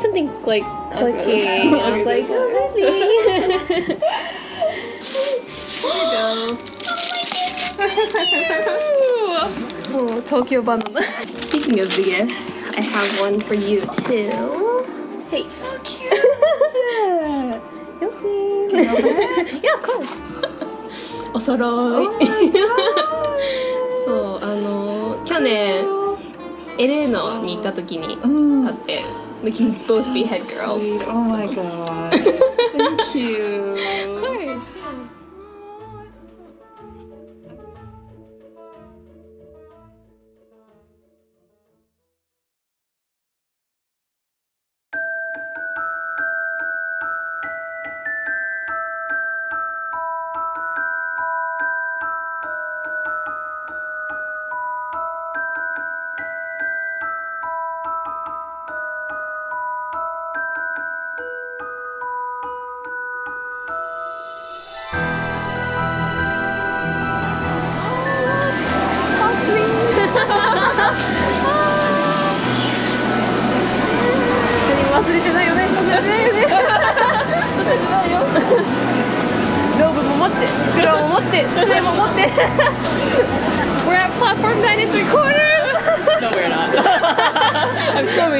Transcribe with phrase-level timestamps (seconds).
[0.00, 1.74] something like clicking.
[1.74, 3.98] I was like, oh, maybe.
[9.92, 11.02] oh, Tokyo banana.
[11.36, 14.86] Speaking of the gifts, I have one for you too.
[15.30, 15.46] Hey.
[15.46, 16.12] So cute.
[18.00, 18.68] You'll see.
[19.62, 20.18] yeah, of course.
[21.32, 22.08] お揃い。
[24.04, 25.86] そう、あの、去年、
[26.76, 28.18] LA のに行った時に
[28.66, 29.04] あって、
[29.42, 30.82] we can both be head girls.
[30.82, 31.02] Sweet.
[31.06, 32.12] Oh my god.
[32.72, 33.69] Thank you.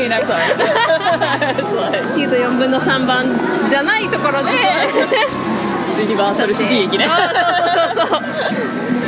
[0.08, 0.30] minutes
[2.58, 3.26] 分の3番
[3.68, 3.98] じゃな。
[3.98, 4.50] いところで
[6.00, 6.90] ユバーサルシティ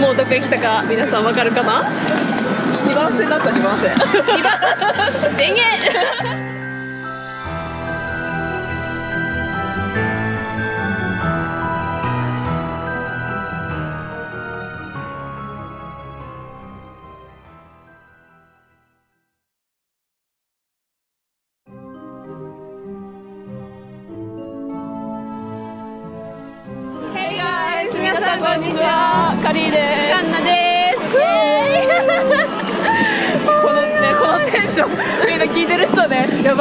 [0.00, 1.62] もうどこ行きたか皆さんかるか
[5.36, 6.41] 電源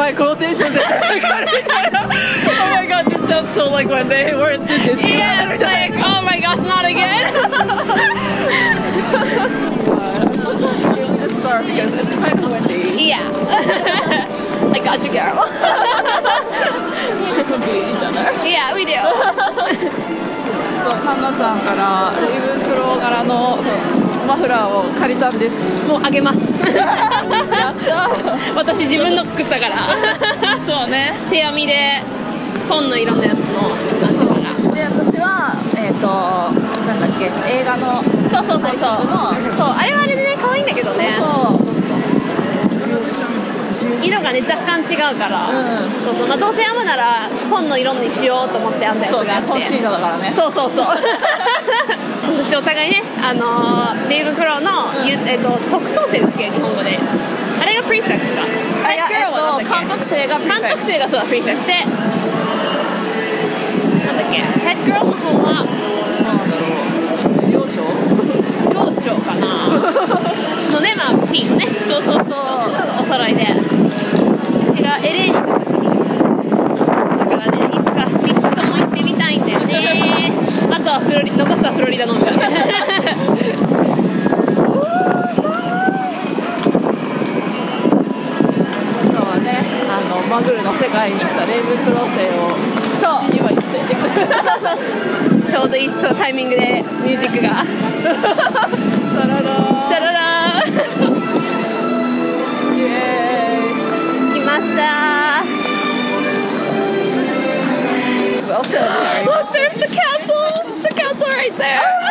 [0.02, 2.08] 人ねやばいこのテンション絶対わかるみたいな Oh
[2.72, 6.22] my god this sounds so like when they were in this Yeah, it's like, oh
[6.24, 7.32] my gosh, not again!
[10.96, 13.30] Give me the scarf because it's kind of windy yeah.
[14.74, 15.36] I got you, girl.
[17.36, 19.02] We could be each other yeah, we do.
[20.84, 23.60] そうカンナちゃんからレイブンクロー柄の
[24.28, 26.40] マフラーを借りたんですもうあげます。
[28.56, 29.76] 私自分の作ったから。
[30.66, 32.02] そうね手編みで
[32.70, 34.74] 本の色のやつの。
[34.74, 36.08] で私はえっ、と
[36.88, 39.00] なんだっけ映画のそうそうそうそう。
[39.58, 41.16] そうあれはあれでね可愛いんだけどね。
[41.18, 41.24] そ
[41.56, 41.72] う
[44.02, 45.50] 色がね若干違うから。
[45.50, 45.56] うん
[46.06, 49.47] そうそうまあどうせ編むなら本の色にしようと思って編んだやつそうがあって。
[49.47, 50.88] ね本シートだからねそうそうそう。
[52.38, 54.69] そしてお互いね、あのー、レイブクローの、
[55.03, 56.50] ゆえっと特等生だっけ？
[56.50, 56.97] 日本語で。
[57.62, 58.41] あれがプリフェクトか。
[58.88, 61.73] あいやえっと監督生が監督生がそうだプリフェクトで。
[61.75, 61.84] な
[64.13, 64.38] んだっけ？
[64.38, 64.44] ヘ
[64.75, 65.66] ッドローの方は
[67.52, 67.81] 寮長
[68.72, 69.68] 寮長かな。
[70.73, 71.68] のねまあピンね。
[71.85, 72.35] そうそうそう
[73.02, 73.46] お揃いで。
[74.81, 75.86] 私が LA に行った時に。
[77.19, 80.34] だからねいつか3つとも行ってみたいんだよね。
[80.72, 82.22] あとはフロリ残すはフロリダのみ。
[82.22, 82.31] 今
[89.22, 92.58] はねあのマグルの世界に来たレイブンクロー生を
[92.97, 93.30] そう。
[93.31, 97.64] には連れてくるちょうどいいタイミングでミュージックが。
[104.81, 105.44] uh,
[108.52, 109.25] also, sorry.
[109.25, 110.47] look, there's the castle.
[110.76, 112.02] It's the castle right there.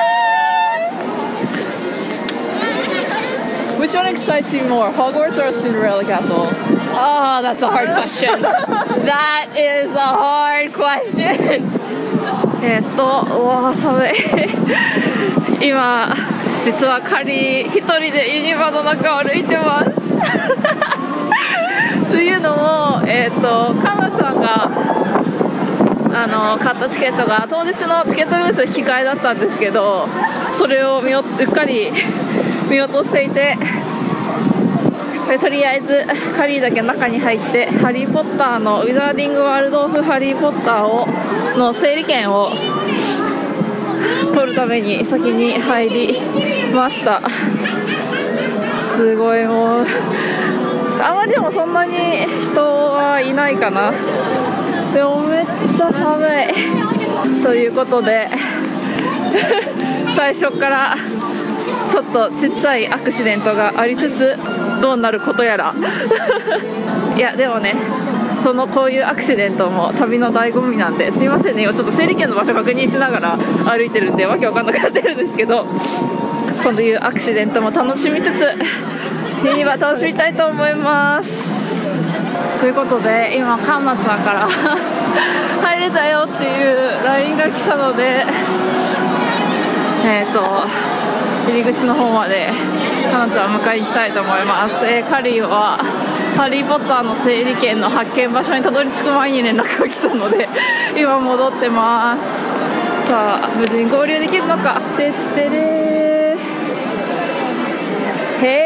[3.79, 6.49] Which one excites you more, Hogwarts or a Cinderella castle?
[6.93, 8.43] Oh, that's a hard question.
[8.43, 11.81] that is a hard question.
[12.62, 14.12] えっと、わあ、寒い。
[15.67, 16.15] 今、
[16.62, 19.90] 実はカリー一人でユニバの中を歩いてます。
[22.21, 23.41] というのも、えっと、
[23.83, 24.69] カンナさんが、
[26.13, 30.07] あの、買ったチケットが当日のチケットブース引き換えだったんですけど、
[30.59, 31.91] それを見うっかり
[32.69, 33.57] 見落としていて、
[35.41, 36.05] とりあえず
[36.37, 41.09] カリーだけ中に入って「ハリー・ポッター」の「ウィザーディング・ワールド・オフ・ハリー・ポッターを」
[41.57, 42.51] の整理券を
[44.35, 46.21] 取るために先に入り
[46.75, 47.23] ました。
[48.85, 49.87] すごいもう
[51.02, 51.97] あまりでもそんなに
[52.52, 53.93] 人はいないかな。
[54.93, 57.43] でもめっちゃ寒い。
[57.43, 58.29] ということで
[60.17, 60.97] 最初から
[61.91, 64.37] ちょっとちっちゃいアクシデントがありつつ
[64.81, 65.75] どうなることやら。
[67.17, 67.75] いやでもね
[68.43, 71.62] そのこういうアクシデントも旅の醍醐味なんですいませんね。
[71.62, 78.47] 今ちょっと整理券の場所確認しながら歩いてるんでわけわかんなくなってるんですけどこういうアクシデントも楽しみつつ
[79.43, 81.61] ミニバ楽しみたいと思います。
[82.61, 84.47] ということで今カンナちゃんから
[85.65, 88.27] 入れたよっていう LINE が来たので
[90.05, 90.41] えっ、と
[91.49, 92.51] 入り口の方まで
[93.11, 95.79] カナちゃんを迎えに行きたいと思います、えー、カリーは
[96.37, 100.47] ハリー・ポッターの整理券の発見場所にたどり着く前に連絡が来たので
[100.97, 102.47] 今戻ってます。
[103.09, 104.81] さあ無事に合流できるのか。
[104.97, 106.37] てってれ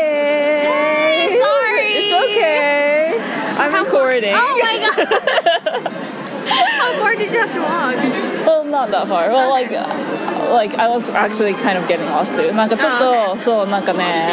[0.01, 0.04] ー。
[4.15, 6.05] Recording Oh my god
[6.45, 7.97] How far did you have to walk?
[8.47, 9.29] Well, not that far.
[9.29, 9.71] Well, like,
[10.51, 12.53] like I was actually kind of getting lost too.
[12.53, 14.29] なんかちょっと、そうなんかね、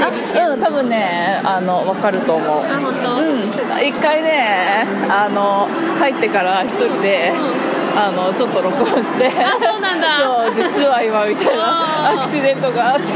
[0.00, 2.64] あ、うん多分ねあのわかると思う。
[2.64, 3.16] あ本当。
[3.20, 3.86] うん。
[3.86, 5.68] 一回ねあの
[5.98, 7.32] 入ってから一人で。
[7.96, 13.06] あのちょっと録音してあそうなんだそう実は今みたいなアクシデントがあって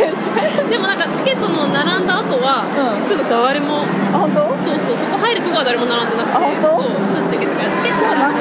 [0.71, 3.03] でもなんかチケットの並んだ後は、うん。
[3.03, 4.49] すぐ誰もあ本当？
[4.65, 8.39] そうそうそこ入るとこは誰も並んでなくてそうスッて行けたからチケットじゃあなんか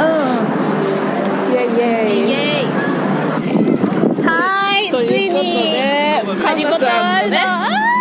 [0.00, 1.52] うん。
[1.52, 2.28] イェイイェイ。
[2.28, 4.26] イエーイ。
[4.26, 7.97] はーいということでハリー・ポッターワールド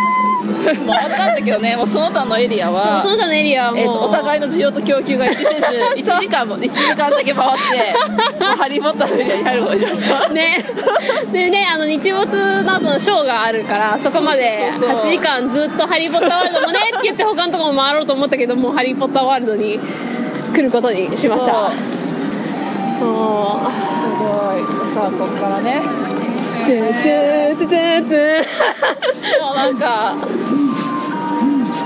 [0.58, 1.76] もう分かったけどね。
[1.76, 5.62] もうその他のエリアそうはその他のエリアはもう、えっとお互いの需要と供給が一致せず
[6.14, 10.66] 1時間も1時間だけ回って ハリー・ポッターのエリアに入ることにしましたね。
[11.32, 15.10] でねあの日没の後のショーがあるからそこまでそうそうそう。
[15.10, 19.80] 8時間ずっと「ハリー・ポッターワールド」もねって言って他のとこも回ろうと思ったけどもう「ハリー・ポッターワールド」に
[20.54, 21.54] 来ることにしました。
[23.00, 23.72] もう。
[23.72, 24.94] すごい。
[24.94, 25.82] さあここからね。
[26.68, 28.42] ツンツンツンツ
[29.40, 30.16] ンもうなんか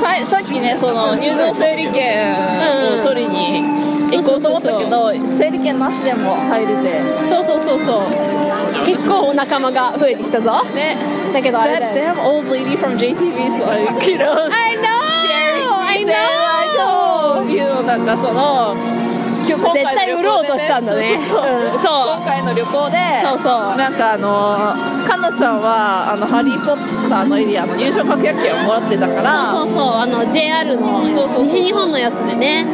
[0.02, 3.62] ささっきねその入場整理券を取りに
[4.10, 7.00] 行こうと思ったけど整理券なしでも入れて。
[7.28, 8.86] そうそうそうそう。
[8.86, 10.64] 結構お仲間が増えてきたぞ。
[10.74, 10.98] ね。
[11.32, 12.14] だけどあれ That だよ。
[12.16, 14.90] Damn old lady from JTV's like you know I know
[15.78, 16.32] I know.
[17.52, 18.76] いうのなんかその
[19.44, 21.18] 絶対売ろうとしたんだね。
[21.18, 21.40] そう。
[21.40, 23.78] 今回の旅行でそうそう。
[23.78, 29.94] なんかあのかなちゃんはあのハリー・ポッターのエリアの入場確約券をもらってたからそうそうそう。
[29.94, 32.66] あの JR の西日本のやつでね。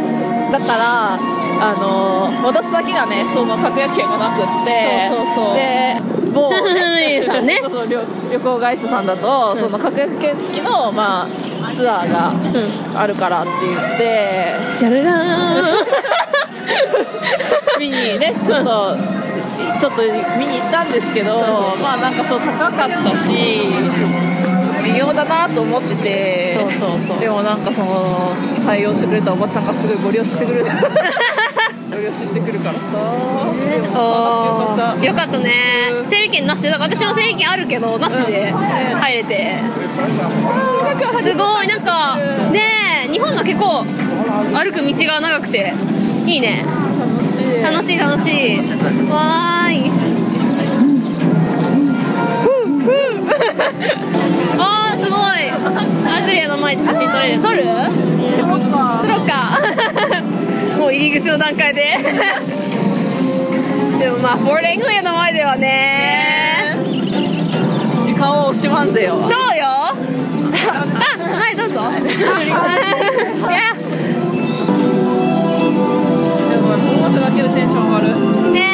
[0.52, 1.20] だから
[1.60, 5.56] あの私だけがねその確約券がなくってそうそうそう。
[5.56, 5.98] で
[6.34, 6.52] 某
[7.00, 7.98] 姉さ 旅
[8.32, 11.28] 旅行会社さんだと、その確約券付きの、ま
[11.64, 13.00] あ、ツアーがうん。
[13.00, 14.56] あるからって言って。
[14.78, 15.86] じゃららーん
[17.80, 18.98] 見にねちょっと
[19.80, 20.02] ちょっと
[20.38, 23.32] 見に行ったんですけどまあなんかちょっと高かったし
[24.84, 27.20] 微妙だなと思っててそうそうそう。
[27.20, 28.36] でもなんかその
[28.66, 30.66] 対応してくれたおばちゃんがすごいご了承してくれる
[31.92, 32.98] ご了承してくるからさ。
[32.98, 35.52] でも買わなくてよかったね。
[36.10, 38.54] 整理券なしで私も整理券あるけどなしで
[39.02, 39.56] 入れて。
[41.22, 42.18] すごいなんか
[42.52, 45.74] ねえ日本の結構歩く道が長くて
[46.28, 46.66] いいね。
[46.68, 47.62] 楽しい。
[47.64, 48.58] 楽しい楽しい。
[49.10, 49.92] わーい。
[54.60, 55.20] あーすごい。
[56.06, 57.42] アグリアの前で写真撮れる。
[57.42, 57.64] 撮る？
[57.64, 57.70] 撮
[59.08, 59.62] ろうか。
[60.78, 61.96] もう入り口の段階で。
[64.00, 66.76] でもまあフォーレングリアの前ではね。
[68.02, 69.18] 時間を惜しまんぜよ。
[69.22, 69.64] そうよ。
[69.66, 69.94] あ
[71.40, 71.80] はいどうぞ。
[71.80, 73.74] いや
[76.70, 78.08] でも音楽だけでテンション上がる。
[78.52, 78.68] ね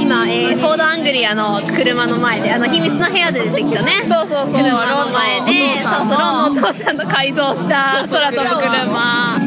[0.00, 4.04] 今、えー、フォードアングリアの車の前であの秘密の部屋で出てきたね。
[4.08, 4.54] そうそうそう。
[4.54, 6.18] 車の前でそうそう。
[6.18, 9.38] ロンのお父さんと改造した空飛ぶ車。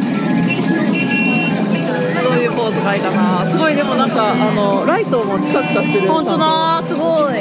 [2.23, 3.45] どういうポーズがいいかな。
[3.45, 6.07] すごいでもなんかあのライトもチカチカしてる。
[6.07, 6.81] 本当だ。
[6.83, 7.35] すごい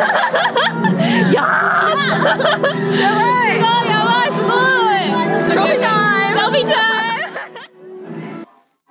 [1.32, 2.40] やばい。
[3.00, 3.60] やばい。
[3.60, 4.50] やばいすご
[4.92, 5.04] い。
[5.48, 5.86] セルフィータ
[6.28, 7.30] イムセルフィータイム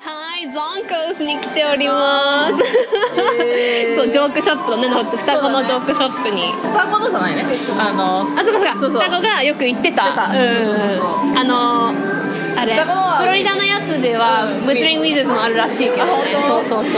[0.01, 0.05] は
[0.37, 2.53] いゾンコースに来ております、
[3.41, 3.95] えー。
[3.95, 6.51] そうジョークショップのね双子のジョークショップに。
[6.63, 7.43] 双子のじゃないね。
[7.79, 8.73] あのあ、そうかそうか。
[8.73, 9.01] そうそう。
[9.01, 10.03] 双子がよく行ってた。
[10.03, 11.37] うん。
[11.37, 11.89] あの、
[12.55, 14.65] あれフロリダのやつではうん。
[14.65, 16.11] ブッチリングウィズもあるらしいけど、ね、
[16.47, 16.93] そうそうそう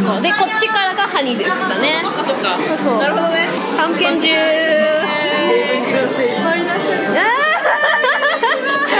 [0.00, 0.22] そうそう。
[0.22, 2.58] でこっちからがハニーデュースだねそっかそっか。
[2.60, 2.98] そうそう。
[2.98, 3.46] なるほどね。
[3.76, 5.10] パンケンジュースあ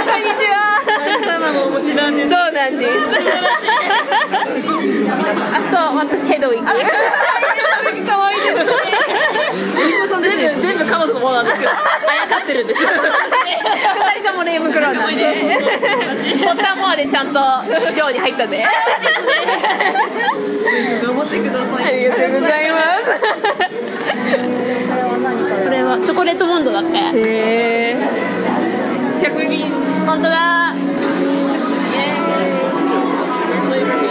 [0.01, 2.31] ーこんにちは花もお持ちなんです。
[2.31, 2.91] そうなんです
[5.09, 6.67] あそう私ヘドウィ いで
[10.07, 12.85] すね全部全部彼女のものなんですけどあやかってるんです。
[12.85, 12.91] 二
[14.21, 15.35] 人ともレイブクローなんで
[16.45, 17.41] ボタンモアでちゃんと
[17.97, 18.65] 寮に入ったで。
[21.03, 23.05] 頑張ってくださありがとうございます。
[25.65, 26.99] これはチョコレートモンドだって。
[26.99, 27.97] へえ
[29.23, 29.73] 100便
[30.07, 30.75] 本当だ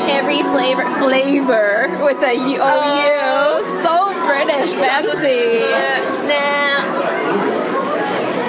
[0.08, 5.60] Every flavor flavor with a U O U so British fancy
[6.28, 6.32] ね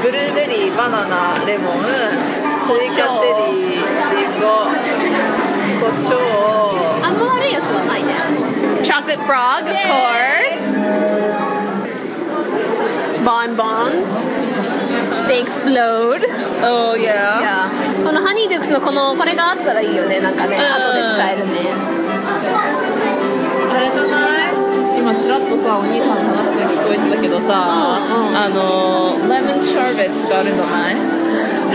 [0.03, 1.75] ブルーベリーバナナレモン
[2.55, 3.85] スイカチェリー
[4.15, 4.45] リンゴ
[5.79, 6.07] 胡椒
[7.03, 8.13] あんま悪いやつはないね
[8.83, 10.61] Chocolate frog of course
[13.23, 14.11] Bonbons
[15.28, 16.24] They explode.
[16.64, 17.68] Oh yeah.
[18.02, 20.20] このハニーデュックスのこのこれがあったらいいよね。
[20.20, 20.62] なんかねうん。
[20.62, 21.74] 後で使えるね。
[23.70, 24.48] あれじゃな
[24.96, 24.98] い？
[24.98, 28.36] 今ちらっとさお兄さんの話で聞こえてたけどさ、うんうん。
[28.36, 30.94] あのレモンシャーベットがあるんじゃない？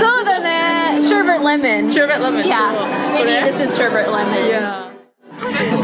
[0.02, 0.98] そうだね。
[1.08, 1.92] Sherbet lemon.
[1.92, 4.34] シャーベットレモン Yeah こ maybe れ？this is sherbet lemon.
[4.50, 4.83] Yeah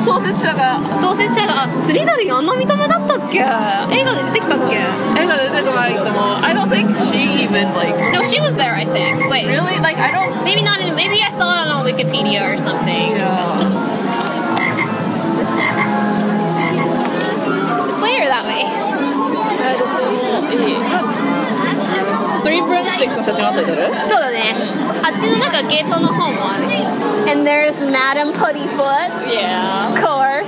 [0.09, 4.73] 創設者が創設者があスリザリンあんな見た目だったっけ映画で出てきたっけ
[5.21, 9.99] 映画で出てこないけども I don't think she even like No she was there I think Wait really like
[10.01, 13.53] I don't Maybe not in Maybe I saw it on Wikipedia or something Yeah.
[13.59, 13.77] ちょっと
[17.85, 18.65] This way or that way?
[19.61, 20.09] えどっちも
[20.65, 20.77] いい
[22.41, 23.77] Three broomsticks の写真あったりする
[24.09, 24.55] そうだね
[25.03, 26.88] あっちのなんかゲートの方もある
[27.29, 29.93] And there's Madam Puttyfoot Yeah.
[29.93, 30.47] Of course.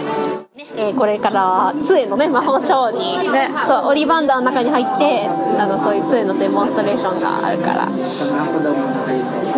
[0.77, 3.49] えーこれから杖のね魔法ショーに、ね。
[3.67, 8.31] そうオリバンダーの中に入ってあのそういう杖のデモンストレーションがあるからす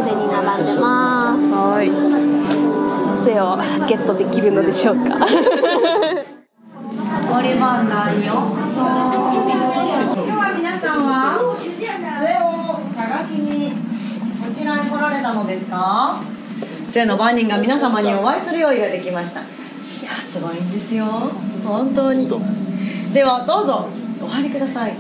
[0.04, 1.40] でに並んでます。
[1.54, 1.90] はい。
[3.24, 3.56] 杖を
[3.88, 5.02] ゲットできるのでしょうか。
[7.36, 8.80] オリバンダーによ今日
[10.32, 11.40] は皆さんは
[11.80, 11.88] 杖
[12.42, 13.72] を探しに
[14.44, 16.20] こちらに来られたのですか？
[16.94, 19.46] 杖の番人が皆様にお会いする用意ができましたい
[20.04, 21.06] やすごいんですよ
[21.66, 22.30] 本当に
[23.12, 23.90] ではどうぞ
[24.22, 24.94] お入りください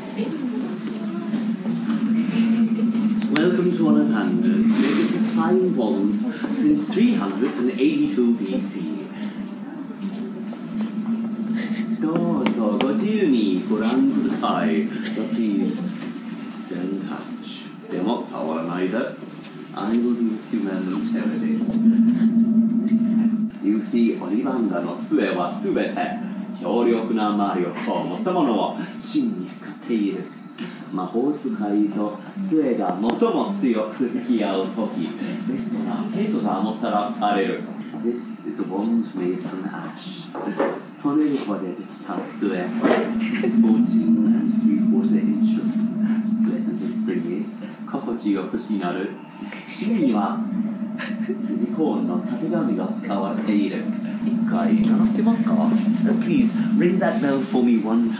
[3.35, 9.03] Welcome to Ollivander's legacy of fine wands since 382 BC.
[11.99, 14.87] どうぞご自由にご覧ください。
[14.87, 15.81] But please
[16.69, 17.91] don't touch.
[17.91, 19.22] でも触らないで。
[19.75, 21.57] I will be with you momentarily.
[23.63, 25.95] You see, オリバンダの杖はすべて
[26.61, 30.25] 強力な魔力を持ったものを真に使っている。
[30.91, 35.09] 魔法使いと杖が最も強く引き合うとき、
[35.51, 37.61] ベストなケイトがもたらされる。
[38.03, 40.29] This is a wand made from ash.
[41.01, 42.59] トネルコでできた杖。
[43.41, 45.89] It's 14 and 3 quarter inches.
[46.45, 47.72] Pleasantly springy.
[47.93, 49.11] 心地よくしなる。
[49.67, 50.39] 芯には
[51.29, 53.83] ユニコーンのたてがみが使われている。
[54.25, 58.15] 一回鳴らせますか ?Please ring that bell for me one time.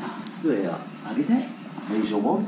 [0.00, 0.78] さあ、杖を
[1.10, 1.32] 上げて。
[1.90, 2.46] Raise your wand.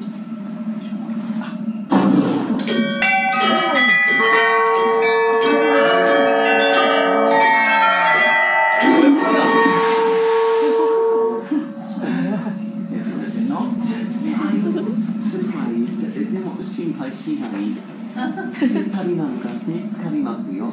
[18.69, 20.73] 旅なんか見つかりますよ。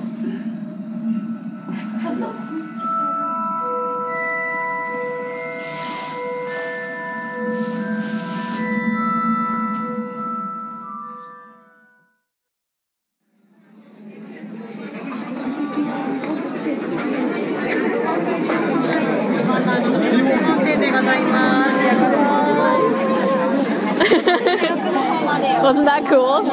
[25.61, 26.48] Wasn't that cool?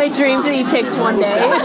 [0.00, 1.36] my dream to be picked one day.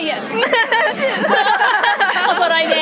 [0.00, 0.34] イエス。
[2.28, 2.74] お揃いで。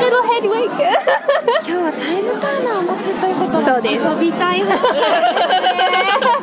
[0.00, 0.68] Little head wig.
[1.62, 4.92] 今日はタイムターナーをお持ちということそうです遊びたい方どう
[6.33, 6.33] し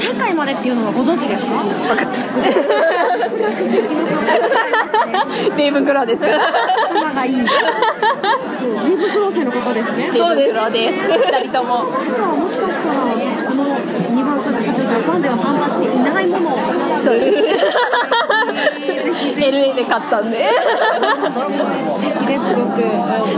[0.00, 1.62] てでも3回までっていうのはご存知ですか？
[1.62, 2.40] 分かってます。
[2.40, 2.50] さ
[3.30, 4.56] すが書籍の方です
[5.50, 5.56] ね。
[5.56, 9.92] レイブンクローです頭がいいレイブンクロー生の方です。
[9.96, 11.84] ねそうです二人とも。
[11.84, 16.58] もしかしたらこの2番サーチたちはジャパンでは販売していないものを。
[16.98, 17.36] そうです
[19.20, 20.38] LA で買ったんで。
[20.38, 22.82] 素敵ですごく。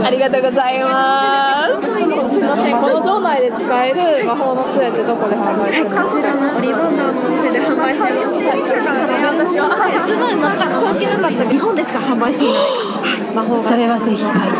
[0.05, 1.81] ありがとうございます。
[1.81, 6.03] すみませんこの場内で使える魔法の杖ってどこで販売してますか？
[6.05, 6.57] こちらの。
[6.57, 8.33] オリバンダーのお店で販売しています。
[9.23, 10.47] 私は発売全く
[10.83, 12.61] 関係なかった日本でしか販売していない
[13.33, 14.59] 魔法がそれはぜひ買いこ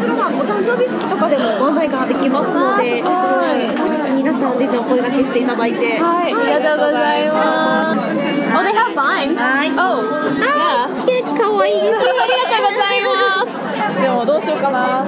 [0.00, 3.12] ちらはお誕生日付きとかでもご案内ができますので、は
[3.56, 3.76] い。
[3.76, 5.98] もし気になったらぜひお声掛けしていただいて。
[6.00, 8.35] はい、ありがとうございます。
[8.54, 9.34] Oh, they have mine.
[9.36, 9.70] はい。
[9.70, 10.04] Oh,
[10.38, 10.86] yeah.
[11.06, 11.98] ケーキ可愛いです。
[11.98, 13.10] ありがとうございま
[13.46, 14.02] す。
[14.02, 15.04] でもどうしようかな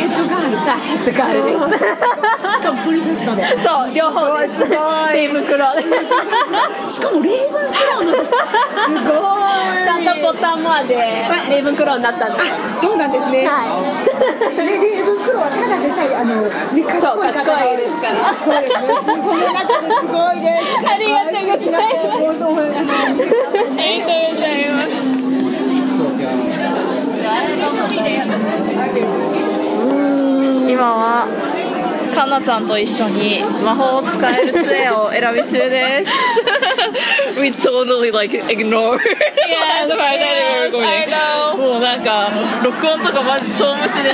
[0.00, 0.76] ヘッドガールだ。
[0.78, 1.84] ヘッドガールです。
[2.56, 3.44] しかもプリフェクトで。
[3.60, 4.64] そう、両方です。
[5.12, 5.82] レイブンクローで
[6.88, 6.94] す。
[6.94, 8.32] しかもレイブンクローのです。
[8.32, 8.36] す
[9.04, 9.60] ごい。
[9.84, 10.96] ちゃんとボタンモアで
[11.50, 12.40] レイブンクローになったんで。
[12.40, 13.46] あ、そうなんですね。
[13.46, 13.68] は
[14.56, 17.44] レレイブンクローはただでさえあのね賢い方
[17.76, 18.88] ですからそうですね。
[19.04, 20.80] その中ですごいです。
[20.80, 20.88] い。
[20.88, 22.08] ありがとうございます。
[22.10, 22.86] ありがとうございま
[29.26, 29.29] す。
[30.80, 31.28] 今は
[32.14, 41.12] かなちゃんと一緒に魔法を使える杖を選び中です We totally like ignore Yes, fact that they were yes, I recording.
[41.12, 41.72] know.
[41.74, 42.30] もうなんか
[42.64, 44.08] 録音とかマジ超無視で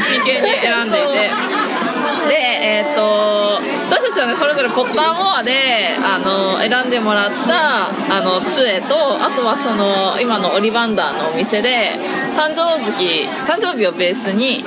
[0.00, 1.28] 真剣に選んでいて
[2.32, 11.90] でえっ、と私たちはねそれぞれポッターモアであの選んでもらったあの杖とあとはその今のオリバンダーのお店で
[12.34, 14.64] 誕生月誕生日をベースに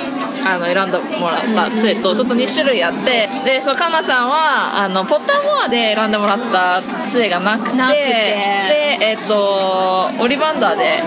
[0.56, 8.00] あの選んでもらった杖とちょっと2種類あってでそのかなちゃんはあのポッターモアで選んでもらった杖がなくてなくて。
[8.00, 11.02] でえっ、とオリバンダーで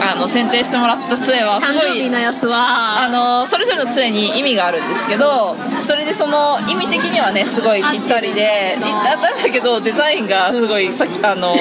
[0.00, 3.02] あの選定してもらった杖はす誕ごい生日のやつは。
[3.02, 9.16] あのそれぞれの杖に意味があるんですけどそれでその意味的にはねすごいぴったりでな。
[9.16, 11.54] んだけどデザインがすごいさっきあの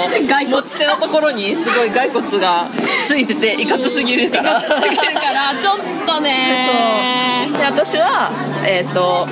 [0.48, 2.68] 持ち手のところにすごい骸骨が
[3.06, 4.62] ついてていかつすぎるから。
[4.62, 7.48] だからちょっとね。
[7.50, 7.58] そう。
[7.58, 8.32] で私は
[8.66, 9.28] えっ、と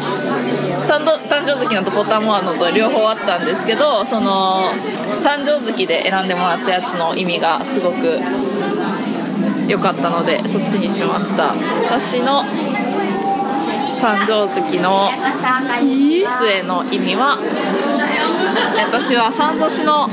[0.87, 4.71] 誕生誕生月のとポタモアのと両方あったんですけどその
[5.19, 8.19] 誕生月で選んでもらったやつの意味がすごく
[9.67, 11.53] 良かったのでそっちにしました。
[11.85, 12.43] 私の
[14.01, 15.09] 誕生月の
[16.37, 17.37] 杖の意味は
[18.87, 20.09] 私は三年の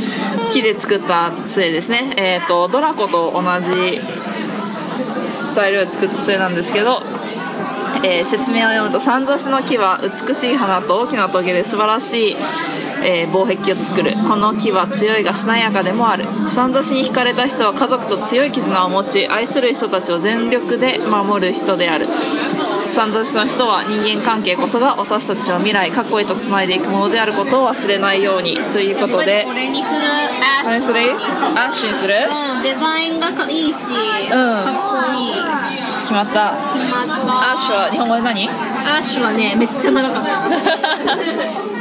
[0.50, 2.12] 木で作った杖ですね。
[2.16, 4.00] えっ、とドラコと同じ
[5.54, 7.00] 材料で作った杖なんですけど
[8.04, 12.36] えー説明を読むと三差しの木は美しい花と大きなトゲで素晴らしい、
[13.06, 14.12] えー防壁を作る。
[14.28, 16.24] この木は強いがしなやかでもある。
[16.48, 22.06] 三差しに惹かれた人は家族と強い絆を持ち愛する人たちを全力で守る人である。
[22.90, 29.44] 三差しの人は人間関係こそが私たちを未来過去へとつないでいくものであることを忘れないようにということで。
[29.46, 30.00] これにする。
[30.00, 31.00] アッシュ何する？
[31.00, 32.14] アッシュにする？
[32.56, 34.64] うんデザインがいいしうん。
[34.64, 35.32] かっこいい。
[36.02, 36.54] 決まった。
[36.72, 37.52] 決まった。
[37.52, 38.48] アッシュは日本語で何？
[38.48, 38.52] ア
[38.98, 40.26] ッシュはねめっちゃ長かった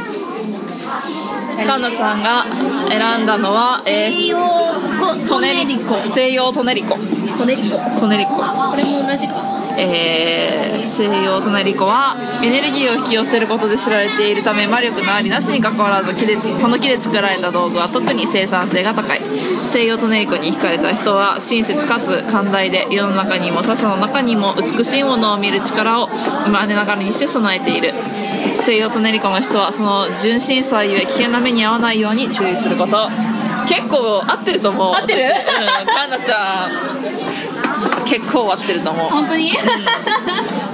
[1.64, 2.44] かんなちゃんが
[2.88, 6.00] 選んだのは、え西洋ー、トトネリコ。
[6.00, 6.96] 西洋トネリコ。
[7.38, 7.78] トネリコ。
[8.00, 8.36] トネリコ。
[8.36, 9.56] これも同じかな？
[9.78, 19.20] えー、西洋トネリコはエネルギーを引き寄せることで知られているため魔力のありなしにかかわらず木でつこの木で作られた道具は特に生産性が高い。
[19.68, 27.92] 西洋トネリコに惹かれた人は親切かつ寛大で世の中にも他者の中にも美しいものを見る力を生まれながらにして備えている
[28.62, 33.08] 西洋トネリコの人はその純真さゆえ危険な目に遭わないように注意すること。
[33.68, 34.94] 結構合ってると思う。
[34.94, 35.22] 合ってる？
[35.22, 35.46] 私。
[35.80, 35.86] うん。
[35.86, 36.70] かんなちゃん。
[38.06, 39.08] 結構合ってると思う。
[39.10, 39.52] 本当に？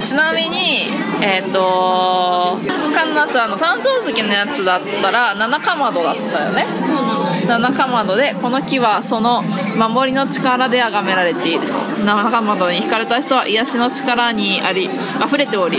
[0.03, 0.87] ちなみに
[1.23, 2.59] えっ、と
[2.93, 6.65] かんなちゃんの誕生月のやつだったら七かまどだったよね。
[6.81, 9.41] そうなの七かまどでこの木はその
[9.77, 11.61] 守りの力で崇められている
[12.05, 14.89] 七かまどに惹かれた人は癒しの力にあり
[15.25, 15.77] 溢れており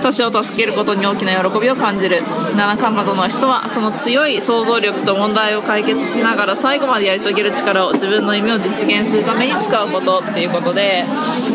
[0.00, 2.22] 他者を助けることに大きな喜びを感じる。
[2.56, 11.04] 七かまどの人はその強い想像力と問題を解決しながら最後までやり遂げる力を自分の夢を実現するために使うことっていうことで。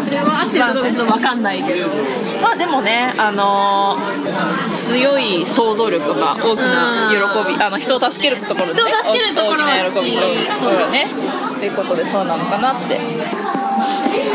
[0.10, 1.86] それは合ってるかどうかちょっと分かんないけど
[2.42, 7.18] まあでもね、あのー強い想像力とか大きな喜
[7.54, 10.22] びあの人を助けるところで、ね、人を助けるところは大きな喜びそ
[10.68, 11.06] うそうよね。
[11.58, 12.96] っていうことでそうなのかなって。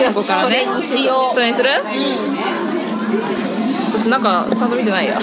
[0.03, 1.35] よしこからねそれにしよう。
[1.35, 1.71] それにする
[3.95, 5.19] 私なんかちゃんと見てないや。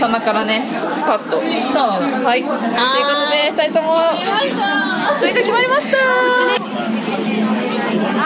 [0.00, 0.60] 棚からね
[1.06, 1.36] パッと。
[1.36, 1.44] そう。
[2.24, 2.42] はい。
[2.42, 3.98] ということで2人とも
[5.18, 5.96] ツイート決まりました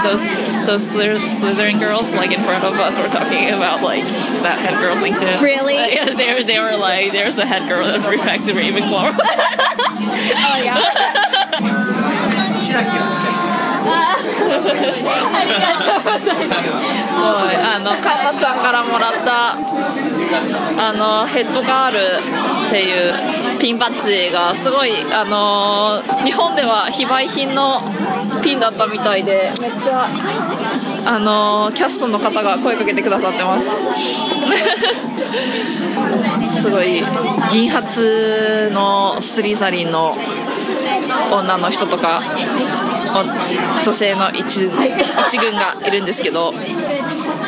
[0.03, 4.05] those those Slither- Slytherin girls like in front of us were talking about like
[4.43, 5.45] that head girl thing too.
[5.45, 5.77] Really?
[5.79, 6.43] Uh, yes, they were.
[6.43, 10.81] They were like, "There's a head girl that prefect the Ravenclaw." oh yeah
[16.19, 16.33] す。
[17.15, 17.57] ごい。
[17.57, 21.99] あのカンナちゃんからもらったあのヘッドガール
[22.69, 27.81] っていうピンバッジがすごいあの日本では非売品の
[28.43, 30.09] ピンだったみたいでめっちゃ
[31.07, 33.87] あのキャストの方が声かけてくださってます。
[36.49, 37.03] すごい
[37.51, 37.85] 銀髪
[38.73, 40.17] のスリザリンの
[41.31, 42.23] 女の人とか
[43.15, 44.69] お女性の一
[45.27, 46.53] 一軍がいるんですけど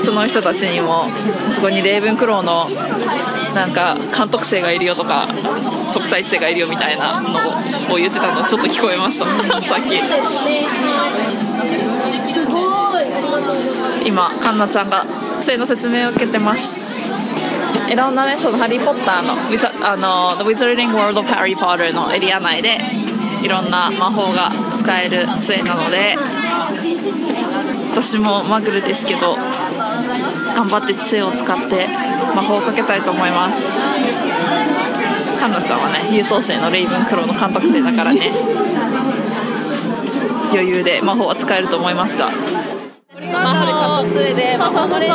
[0.05, 1.07] その人たちにも
[1.50, 2.68] そこにレイブンクローの
[3.55, 5.27] なんか監督生がいるよとか
[5.92, 9.27] 特待生がいるよみたいなのを言ってたのちょっと聞こえました。
[9.62, 9.94] さっき。
[14.07, 15.07] 今カンナちゃんが
[15.40, 17.11] 杖の説明を受けてます。
[17.90, 22.79] いろんなねその「ハリー・ポッターの」ウィザあの「The Wizarding World of Harry Potter」のエリア内で
[23.44, 26.16] いろんな魔法が使える杖なので
[27.92, 29.37] 私もマグルですけど
[30.57, 31.87] 頑張って杖を使って
[32.35, 33.80] 魔法をかけたいと思います。
[35.38, 38.30] カンナちゃんはね優等生のレイブンクローの監督生だからね
[40.50, 42.30] 余裕で魔法は使えると思いますが。
[43.20, 45.09] 魔法杖で魔法の練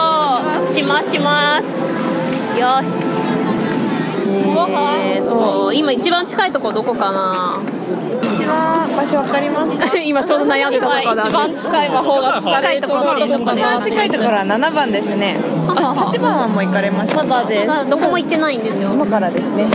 [0.71, 1.79] しますします。
[2.59, 3.48] よし
[4.31, 7.59] えーっと今一番近いとこどこかな？
[8.33, 9.97] 一番場所わかりますか？
[9.97, 12.99] 今ちょうど悩んでたところ一番近い魔法が使えるところ。
[13.05, 15.37] はどこか一番近いところは7番ですね。
[15.67, 17.23] ははは8番はもう行かれました。
[17.23, 17.67] まだです。
[17.67, 18.81] まだどこも行ってないんです。
[18.83, 19.65] よ今からですね。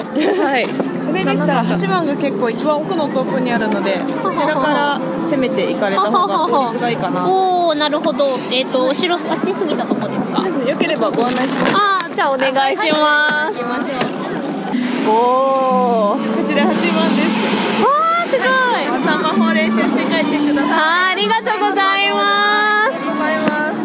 [0.45, 0.67] はい。
[0.67, 7.25] これでしたら8番が結構一番奥の遠くにあるのでそちらから攻めて行かれた方が効率がいいかな。
[7.29, 8.27] おおなるほど。
[8.51, 10.43] えっ、と後ろあっち過ぎたとこですか？
[10.43, 10.71] ですね。
[10.71, 11.77] よければご案内します。
[11.77, 14.13] あーじゃあお願いします、行きましょおおう
[15.07, 17.85] こちら8番です。
[17.85, 18.49] わーすごい。
[19.03, 20.71] 3魔法練習して帰ってください。
[20.71, 23.11] あーありがとうございます。
[23.11, 23.77] ございます。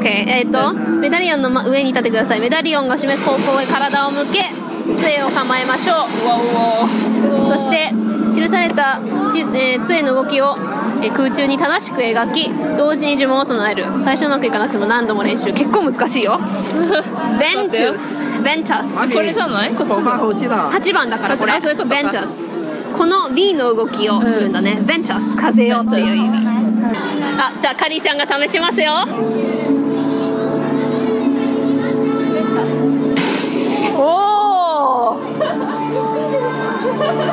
[0.00, 2.40] OK えっ、とメダリオンのま上に立ってください。
[2.40, 4.42] メダリオンが示す方向へ体を向け
[4.94, 7.46] 杖を構えましょう。
[7.46, 7.94] そして
[8.34, 10.56] 記されたち、えー杖の動きを、
[11.02, 13.84] えー空中に正しく描き同時に呪文を唱える。
[13.98, 15.52] 最初うまくいかなくても何度も練習。
[15.52, 16.38] 結構難しいよ。
[17.40, 18.42] ベントゥス。
[18.42, 19.12] ベンタス。
[19.14, 19.70] これじゃない？
[19.70, 21.52] こっちの8番だからこれ。
[21.52, 22.56] ベンタス。
[22.96, 26.46] この B の動きをするんだね、ベンタス風よっていう意味。
[27.38, 28.92] あじゃあカリーちゃんが試しますよ。
[33.98, 35.16] おお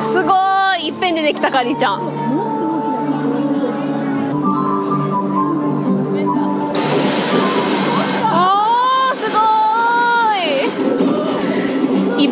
[0.06, 0.32] すご
[0.80, 0.88] い。
[0.88, 2.13] いっぺんでできたカリーちゃん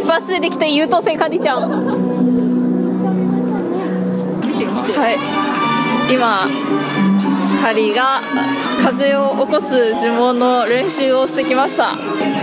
[0.02, 1.70] 一発でできた優等生カリーちゃん
[4.94, 5.10] は
[6.10, 6.12] い。
[6.12, 6.48] 今
[7.62, 8.20] カリが
[8.82, 11.96] 風を起こす呪文の練習をしてきました。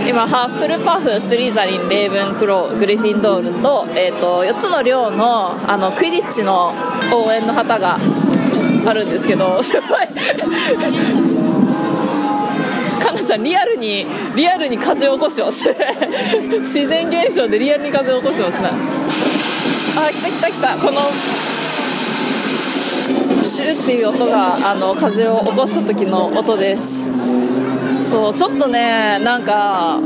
[0.08, 6.72] 今ハッフルパフスリーザリンレーブンクローグリフィンドールと,、えー、と4つの寮のあのクイディッチの
[7.12, 7.98] 応援の旗が
[8.86, 9.90] あるんですけど すごい。
[13.30, 15.68] かなちゃんリアルにリアルに風を起こしてます。
[16.60, 18.70] 自然現象でリアルに風を起こしてますね
[19.96, 20.86] あ来た来た来た。
[20.86, 21.00] この
[23.42, 27.10] シューっていう音があの風を起こす時の音です。
[28.02, 30.00] そうちょっとねなんか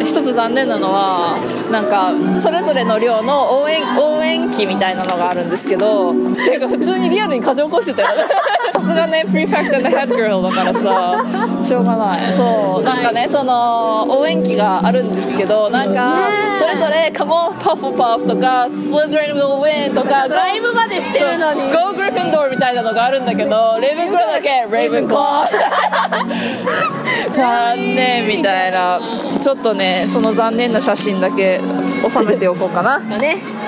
[0.00, 1.36] 一つ残念なのは
[1.70, 8.34] なんかそれぞれの寮の応援応援機みたいなのがあるんですけどていうか普通にリアルに風を起こしてたよね。
[8.80, 11.24] すがねプリフェクト and the head girl だからさ。
[11.62, 12.32] しょうがない。
[12.32, 12.84] そう。
[12.84, 21.60] なんかねその応援機があるんですけどなんかそれぞれ「Come on Puff Puff」とか「Slytherin will win」とかライブまでしてるのに。
[21.70, 28.98] Go Gryffindor みたいなのがあるんだけどレイブンクラーだけレイブンクラー残念みたいな。
[29.40, 31.60] ちょっとねその残念な写真だけ
[32.08, 32.98] 収めておこうかな。
[32.98, 33.59] ね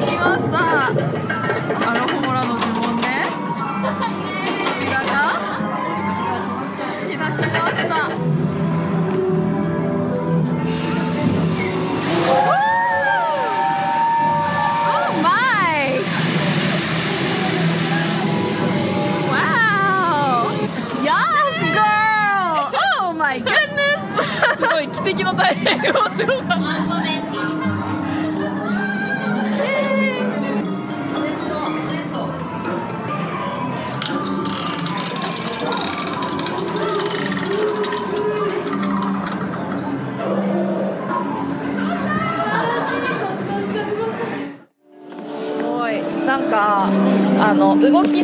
[0.00, 0.88] 開きました。
[0.88, 3.22] アロホラの呪文ね。
[4.80, 5.10] 扉が
[7.06, 8.10] 開きました
[24.56, 26.99] すごい奇跡のタイミング面白かった。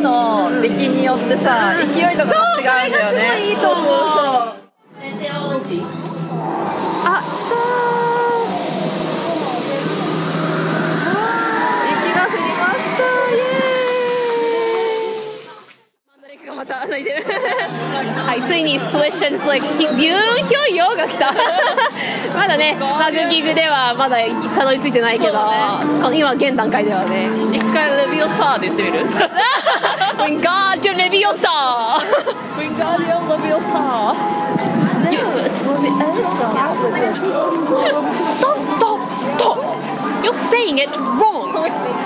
[0.01, 3.55] の動きの出来によってさ勢いとかが違うんだよね。
[3.55, 3.93] そうそうそう
[7.05, 7.55] あ来た
[11.89, 13.01] 雪が降りました。
[13.31, 16.47] イエーイ。
[16.47, 17.15] がまた泣いてる。
[17.23, 21.33] はいついにスウェッシャンフレックビューンヒョイヨが来た。
[22.37, 24.17] まだねマグギグではまだ
[24.55, 25.39] たどり着いてないけど、こ
[26.09, 27.27] の今現段階ではね。
[27.55, 29.05] 一回レビオサーで言ってみる？
[30.17, 31.99] Wingardium Leviosa!
[32.57, 33.85] Wingardium Leviosa!
[35.13, 36.47] No, it's Leviosa.
[38.37, 39.59] Stop, stop, stop!
[40.23, 41.53] You're saying it wrong!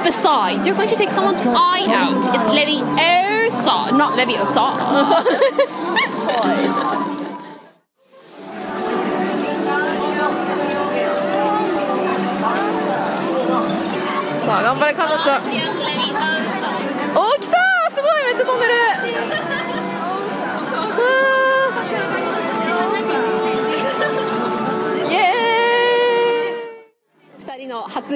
[0.03, 2.17] Besides, you're going to take someone's eye out.
[2.17, 4.67] It's Leviosa, not Leviosa.
[14.45, 15.13] 자, 난 빨리 카드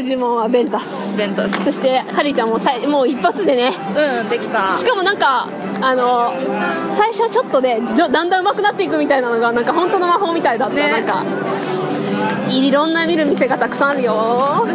[0.05, 1.17] 呪文はベンタス。
[1.17, 1.65] ベンタス。
[1.65, 3.71] そしてハリーちゃんもさいもう一発でね。
[4.21, 4.73] うんできた。
[4.73, 5.49] しかもなんか
[5.81, 6.31] あの
[6.89, 10.91] 最初はちょっとでじょだんだん上手くなっていくみたいなのがなんか本当の魔法みたいだった、ね。
[10.91, 11.23] なんか
[12.49, 14.65] いろんな見る店がたくさんあるよ。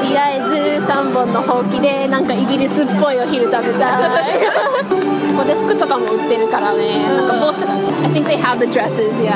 [0.00, 5.07] とりあえず3本のほうきでなんかイギリスっぽいお昼食べたい
[5.38, 7.06] ここで服とかも売ってるからね。
[7.06, 9.30] なんか帽子とか I think they have the dresses yeah.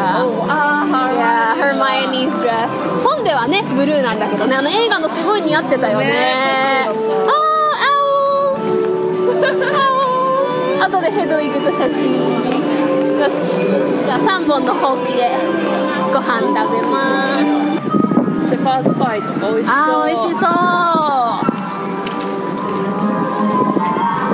[0.49, 2.69] あー Yeah, Hermione's dress.
[3.05, 4.57] 本ではねブルーなんだけどね。
[4.57, 6.87] あの映画のすごい似合ってたよね。
[6.89, 7.87] あーア
[8.53, 8.63] オース
[9.47, 12.19] アオース後でヘドウィグと写真。
[13.21, 13.55] よし。
[14.05, 15.39] じゃあ3本のほうきで
[16.13, 17.39] ご飯食べま
[18.41, 18.49] す。
[18.49, 19.77] シェパーズパイとか美味しそう。
[19.77, 21.02] あー美味しそう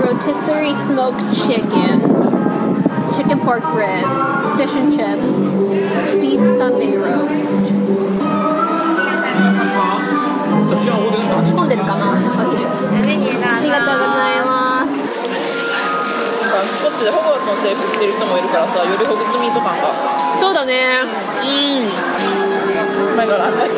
[0.08, 2.00] rotisserie smoked chicken
[3.14, 4.24] chicken pork ribs
[4.58, 5.40] fish and chips
[6.20, 7.64] beef sunday roast
[11.56, 12.66] 混んでるかなお昼
[13.46, 15.04] ありがとうございますな
[16.48, 19.94] んかこっちでホグワーツの制服着てる人もいるからさよりほぐつみと感が
[20.40, 21.02] そうだね
[21.42, 21.84] うん
[23.14, 23.72] Oh my god, I'm like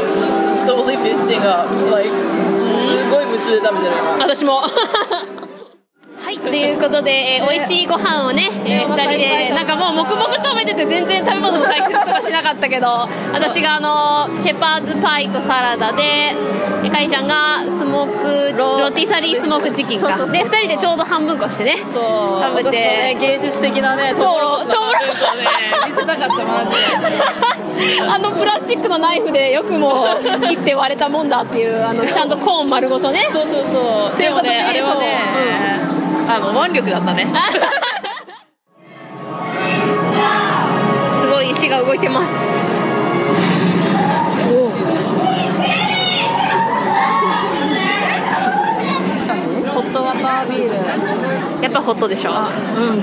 [0.65, 1.67] totally fisting up.
[1.91, 4.25] Like, すごい夢中で食べてる今。
[4.25, 5.18] 私もはい
[6.50, 20.16] ということで、えー美味しいご飯をね、えー、2人でなんかもう黙々食べてて全然食べ物の退屈とかしなかったけど私があのシェパーズパイとサラダでえーかいちゃんがスモークロティサリースモークチキンか。
[20.16, 22.70] で2人でちょうど半分こしてねそう、食べて。
[22.70, 28.02] ね、芸術的なね、トウモロコシのトウモロコシ半分こね、見せたかった、マジで。
[28.08, 30.06] あのプラスチックのナイフでよくも
[30.48, 33.28] 切って割れたもんだっていうあのちゃんとコーン丸ごとね。
[33.32, 34.18] そうそうそう。
[34.18, 35.18] でもね、あれはね、
[36.32, 37.26] あの、腕力だったね。
[41.20, 42.30] すごい石が動いてます
[49.72, 50.74] ホットワタービール。
[51.62, 53.00] やっぱホットでしょうん。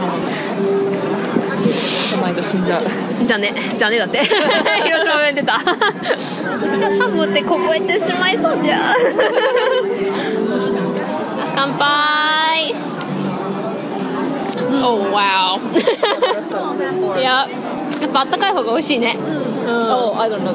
[2.21, 2.83] ないと死んじゃう。
[3.25, 8.93] じゃねじゃねだって 広島弁出た寒って凍えてしまいそうじゃ
[11.55, 12.75] 乾杯
[14.83, 15.59] Oh wow.
[17.19, 17.47] いや
[18.01, 19.17] やっぱあったかい方が美味しいね。
[19.67, 19.91] うん。
[19.91, 20.53] Oh, I don't know.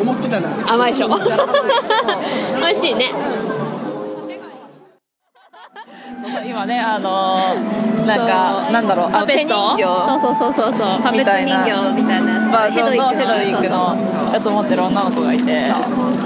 [0.00, 0.48] 思ってたな。
[0.72, 1.08] 甘いでしょ。
[2.60, 3.06] 美味しいね
[6.46, 9.82] 今ね、あのー、なんか、なんだろう、あの手人形？
[9.84, 11.02] そうそうそうそうそう。
[11.02, 12.32] パペット人形みたいな。
[12.32, 15.64] やつバージョンのヘドウィックのやつを持ってる女の子がいて、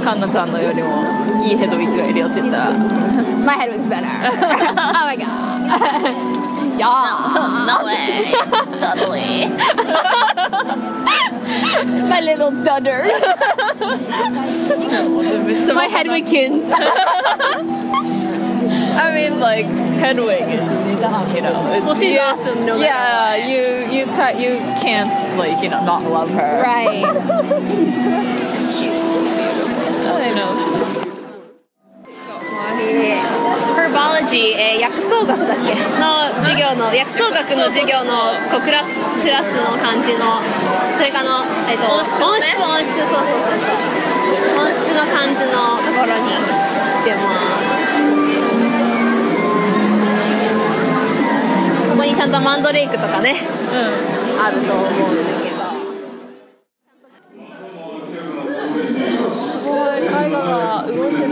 [0.04, 2.58] カンナちゃんのよりもいいヘドウィックがいるよって言った。
[2.58, 2.70] ら、
[3.44, 4.06] My head looks better.
[4.76, 6.46] Oh my god.
[6.78, 8.24] Yeah No way.
[8.78, 9.46] Dudley.
[12.08, 13.20] My little dudders
[15.74, 16.66] My Hedwigkins
[18.96, 19.66] I mean, like
[20.00, 20.48] Hedwig is,
[21.34, 23.62] you know, it's, Well, she's you- awesome no matter yeah, you
[23.98, 26.62] you ca- you can't like you know not love her.
[26.62, 27.04] Right
[30.18, 30.52] I know.
[33.76, 38.90] Herbology、えー薬草草学だっけの授業の薬草学の授業のこうクラス
[39.22, 40.40] クラスの感じの
[40.98, 43.56] それかの、えっと、音質をね音質音質そうそうそ
[44.56, 47.24] う音質の感じのところに来てま
[48.10, 48.15] す
[52.06, 54.40] にちゃんとマンドレイクとかねうん。
[54.40, 55.56] あると思うんだけど。
[59.46, 61.30] すごい絵画が動いてる。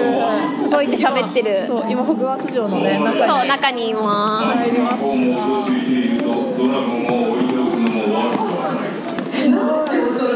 [0.70, 1.66] 動いて喋ってる。
[1.66, 3.18] そう今ホグワーツ城のね中に。
[3.18, 4.58] そう中にいます。
[4.58, 5.02] 入ります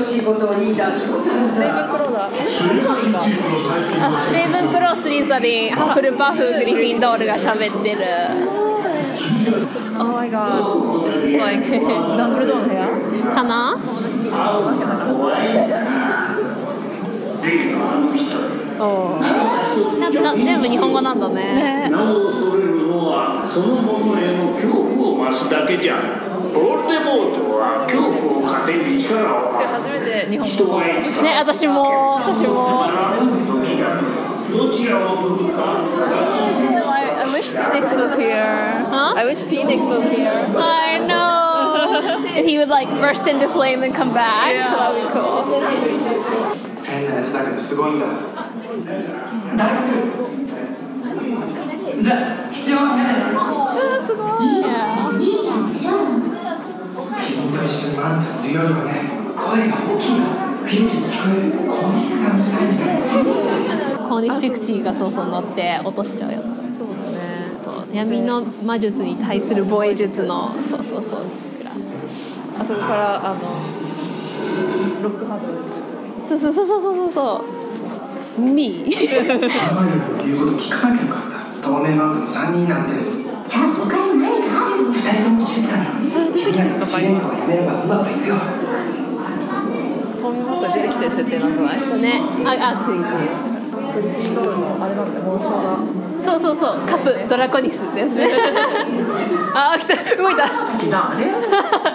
[0.09, 8.68] ついリーダーとセイブンクローだえスリザリンだあレイブンクロースリザリンハッフルパフグリフィンドールが喋ってる
[9.99, 10.63] Oh my god.
[11.11, 11.65] This is like
[12.17, 12.89] ダンブルドアの部屋
[13.35, 13.77] かな
[18.81, 21.89] おーちゃんと全部日本語なんだね。
[21.91, 25.97] 名を恐れるのはそのものへの恐怖を増すだけじゃ
[26.55, 29.73] ボルデモートは恐怖を糧に力を増す。
[29.89, 32.87] 初めて日本人語がいつかね私も私も。
[34.51, 35.85] どちらを取るか
[37.38, 39.14] wish Phoenix was here Huh?
[39.18, 43.94] I wish Phoenix was here I know if he would like burst into flame and
[43.94, 44.76] come back Yeah.
[44.76, 45.44] that would be cool
[46.84, 48.06] 変なやつだけどすごいんだ
[52.02, 52.92] じゃあ必要な
[54.06, 54.64] すごい
[57.28, 58.90] 君と一緒にマントいるよりはね
[59.36, 62.82] 声が大きいのフィンチに聞こえる効率がうるさいんだ
[64.02, 66.67] よコーニッシュピクチーがそうそう乗って落としちゃうやつそうだねそう
[67.93, 71.21] 闇の魔術に対する防衛術のそうそうそう。
[71.59, 71.77] クラス
[72.61, 73.41] あそこからあの
[75.03, 75.41] ロックハー
[76.21, 77.11] ドそうそうそうそうそう。
[77.13, 77.45] そ
[78.39, 78.85] う Me
[79.51, 80.47] ハマリの言う。
[80.47, 82.93] こと聞かなきゃよかった透明マントの3人なんて
[83.49, 85.83] じゃあ他に何かあるの2人とも静かに
[86.33, 88.37] 君らの口喧嘩をやめればうまくいくよ
[90.21, 93.09] 透明マットに出てきてる設定なんじゃないねああクイズグ
[94.03, 95.27] リールのあれなんだが
[96.21, 96.77] そうそうそう。
[96.87, 98.29] カプドラコニスですね。
[99.55, 99.95] あ来た。
[100.17, 100.43] 動いた。
[100.47, 101.33] だね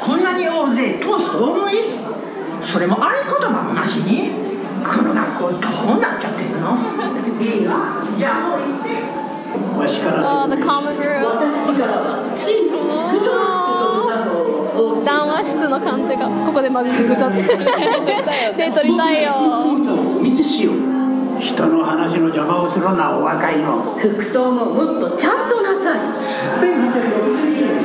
[0.02, 1.74] こんなに大勢と思い？
[2.62, 4.32] それも合言葉もなしに？
[4.84, 5.58] この学校ど
[5.98, 6.78] うなっちゃってるの？
[7.42, 7.74] いいわ。
[8.18, 8.90] じゃあもう行って。
[9.80, 10.24] わしから
[14.76, 16.28] Oh, 談話室の感じが。
[16.28, 17.44] ここでマググ歌って。
[18.58, 19.32] で撮りたいよ。
[20.22, 20.92] 見せしよう
[21.43, 23.97] 人の話の邪魔をするなお若いの。
[23.99, 25.99] 服装ももっとちゃんとなさい。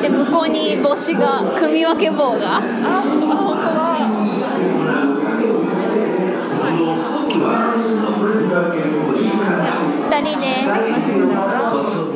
[0.00, 2.62] で向こうに帽子が組み分け棒が。
[10.08, 12.07] 二人で必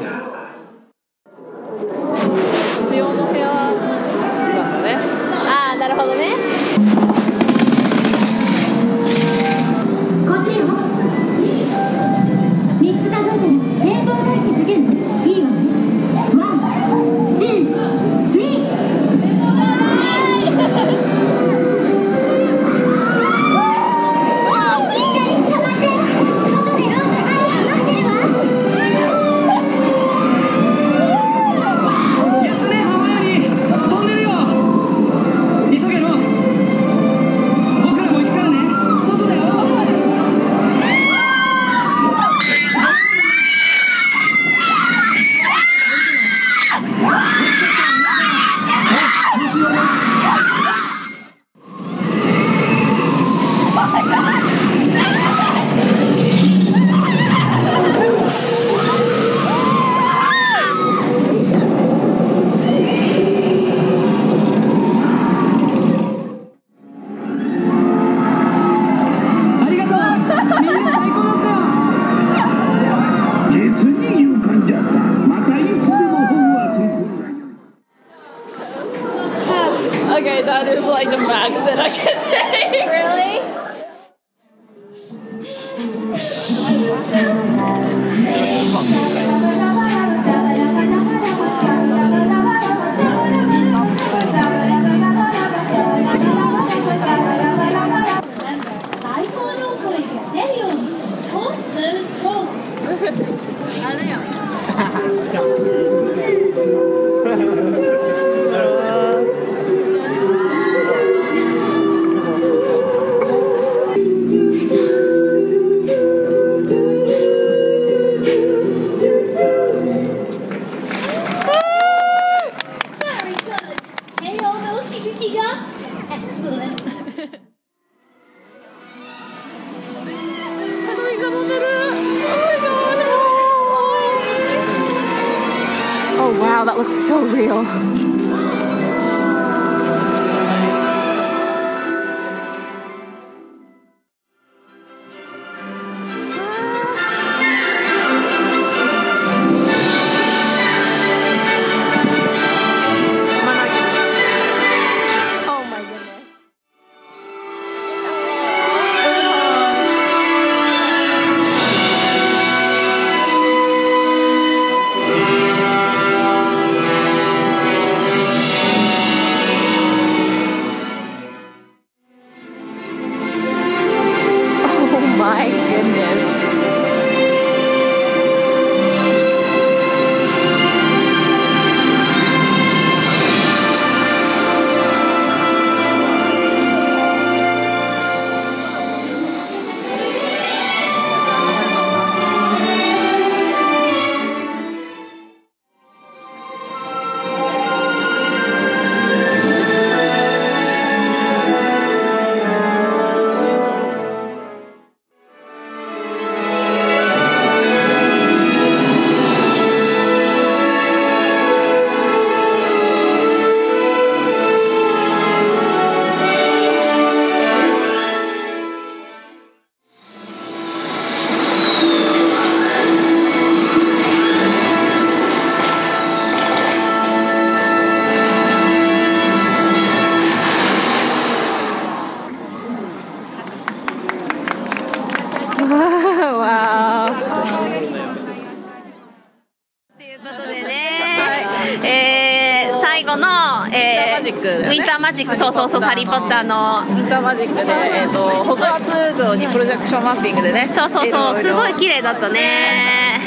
[245.13, 246.81] マジック、そうそうそう、ハリー・ポッターの。
[246.89, 250.71] インターマジックで、えー、と北圧像にプロジェクションマッピングでね。
[250.73, 253.21] そうそうそう、すごいい綺麗だったね。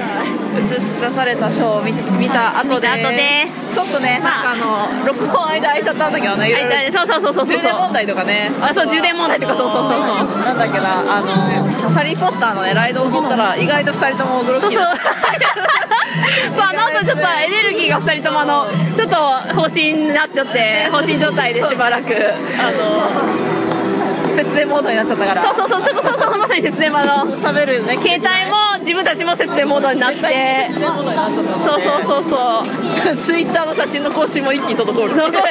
[0.58, 2.88] 映し出されたショーを見見た後で。
[2.88, 3.76] 後です。
[3.76, 7.58] ちょっとねなんかあの録音間空いちゃったんだけどねいそうそうそうそうそう。
[7.58, 8.52] 充電問題とかね。
[8.62, 10.40] あ、そう、充電問題とか、そうそうそうそう。
[10.42, 11.28] なんだっけなあの
[11.94, 14.62] 「ハリー・ポッター」のねライドを乗ったら意外と2人とも驚き。
[14.62, 14.84] そうそう。
[16.52, 19.16] そう、あの後ちょっとエネルギーが2人ともあの、ちょっと
[19.62, 22.14] 放心になっちゃって、放心状態でしばらく。
[22.60, 23.56] あの
[24.36, 27.38] 節電モードになっちゃったからそうそうそう、ちょっとそうそう、まさに節電モード。
[27.38, 30.20] 喋るね携帯も自分たちも節電モードになって。
[30.20, 33.18] 節電モードになっちゃったそうそうそうそう。
[33.18, 35.42] ツイッターの写真の更新も一気に滞るそうそうそうそう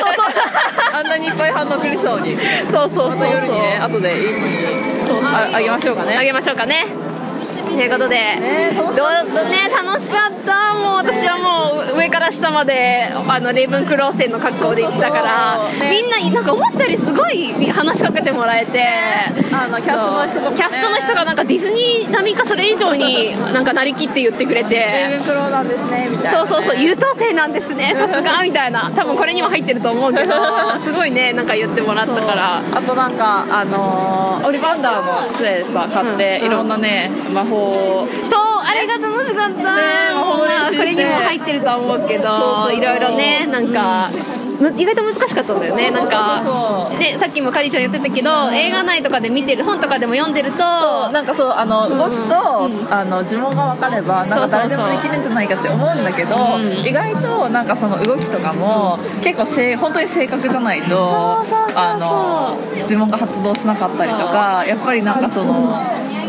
[0.92, 6.86] あんなにいっぱい反応くりそうにそうそうそうまた夜にね後で一気にああげましょうかねあげましょうかね。
[7.74, 8.38] ということで、
[8.74, 10.74] どうね楽しかった。
[10.74, 15.58] もう私はもう上から下まであのレイブンクローセンの格好で行ったから。
[15.80, 15.90] ね。
[15.90, 18.84] みんななんか思ったよりすごい話しかけてもらえて。
[19.52, 26.48] あのキャストの人とかねキャストの人がなんかディズニー並みかそれ以上になんかなりきって言ってくれレイてブンクローなんですねみたいなね。
[26.48, 26.82] そうそうそう。
[26.82, 27.94] 優等生なんですね。
[27.96, 28.90] さすがみたいな。
[28.90, 30.34] 多分これにも入ってると思うけど。
[30.82, 32.60] すごいねなんか言ってもらったから。
[32.74, 36.46] あとなんかあのーオリバンダーの杖さ買って、うん。
[36.46, 39.62] いろんなね魔法をそうあれが楽しかった、
[40.14, 44.10] 魔法練習してこれにも入ってるとは思うけどいろいろねなんか
[44.60, 45.90] む意外と難しかったんだよね。
[45.90, 56.36] なんかでさっきもかりちゃん言ってたけど映画内とかで見てる本とかでも読んでるとなんかそうあの動きと、あの呪文が分かればなんか誰でもできるんじゃないかって思うんだけど、
[56.86, 61.44] 意外となんかその動きとかも、結構せい本当に正確じゃないと
[61.76, 62.56] あの
[62.86, 65.74] 呪文が発動しなかったりとかやっぱりなんかその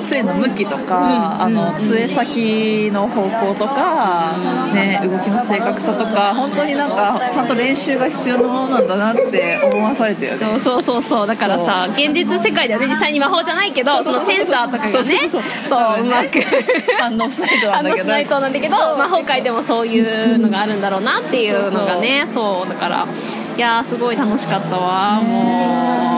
[0.05, 4.33] 杖の向きとか、あの杖先の方向とか、
[4.73, 10.37] ね、動きの正確さとか本当になんかちゃんと練習が必要なものなんだなって思わされてるよね。
[10.37, 11.27] そうそうそうそう。
[11.27, 15.41] だからさ現実世界ではね実際に魔法じゃないけどそのセンサーとかがねそうそう
[16.05, 16.39] まく
[16.99, 17.91] 反応しないとなんだけど。
[17.91, 22.27] 反応しないとなんだけど魔法界でもそういうのがあるんだろうなっていうのがね。
[22.33, 23.07] そうだから
[23.55, 26.14] いやーすごい楽しかったわもう。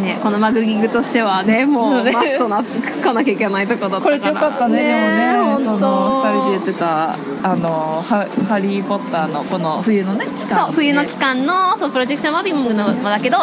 [0.00, 1.42] ね、このマグギグとしては。
[1.42, 2.62] ねもうねマストな
[3.02, 13.38] かなきゃいけないとこだったからこれよかったねでもねそ本の当2人で言ってたあのハ「ハリー・ポッター」のこの冬のね期間そう冬の期間のそうプロジェクトマッピングのだけど、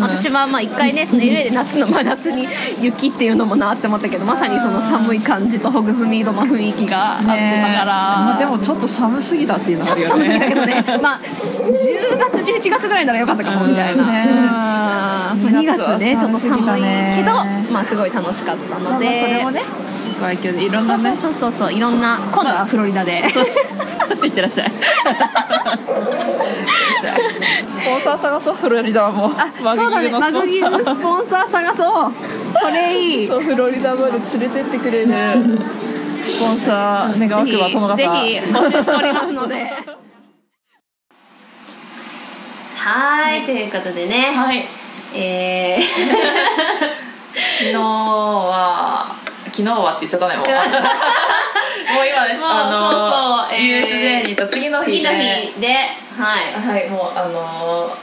[0.00, 2.46] 私はまあ一回ねその LA で夏の真夏に
[2.80, 10.84] 雪っていうのもなって思ったけどまさにその寒い感じとホグズミードの雰囲気があってたから、まあ、でもちょっと寒すぎたっていうのちょっと寒すぎたけどね。
[11.02, 14.36] まあ10月11月ぐらいならよかったかもみたいな、ねうん。
[14.36, 16.16] まあ、2月ね。
[16.18, 16.62] ちょっと寒い
[17.16, 19.62] けどねまあすごい楽しかったのまあで、それもね
[20.20, 21.74] 外境でいろんなねそうそうそうそう。
[21.74, 23.22] いろんな今度はフロリダで。
[24.24, 24.72] いってらっしゃい。
[27.70, 28.54] スポンサー探そう。
[28.54, 29.28] フロリダも。
[29.62, 30.08] マそうだね。
[30.08, 31.48] のマグギグスポンサー。
[31.48, 32.12] 探そう。
[32.60, 33.26] それいい。
[33.28, 35.08] そうフロリダまで連れてってくれる。
[36.24, 39.54] スポンサー願わくば友ぜ形ひ募集しておりますので。
[42.76, 44.32] はいということでね。
[44.34, 44.66] はい
[45.14, 45.82] えー。
[47.58, 50.46] 昨日は昨日はって言っちゃったねもう。
[50.48, 53.00] もう今ねあのそう
[53.50, 53.82] そうえー。
[53.82, 56.52] USJ に行った次の日次のね日ではい。
[56.60, 57.96] はいもうあの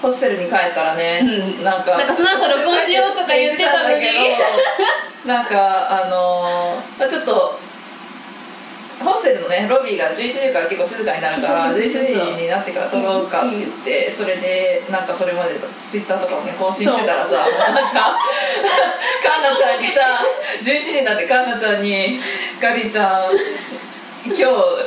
[0.00, 1.22] ホステルに帰ったらね、
[1.62, 4.00] なんかなんかその後録音しようとか言ってたのに。
[4.00, 7.60] 言ってたんだけどなんかあのまあちょっと
[9.02, 12.14] ホステルのねロビーが11時から結構静かになるからそうそうそうそう。
[12.14, 15.54] 11時になってから撮ろうかって言って、それでなんかそれまで
[15.86, 18.16] ツイッターとかもね更新してたらさもうなんか
[19.22, 20.00] カンナちゃんにさ
[20.62, 22.20] 11時になってカンナちゃんに
[22.60, 23.32] 「ガリちゃん
[24.24, 24.44] 今日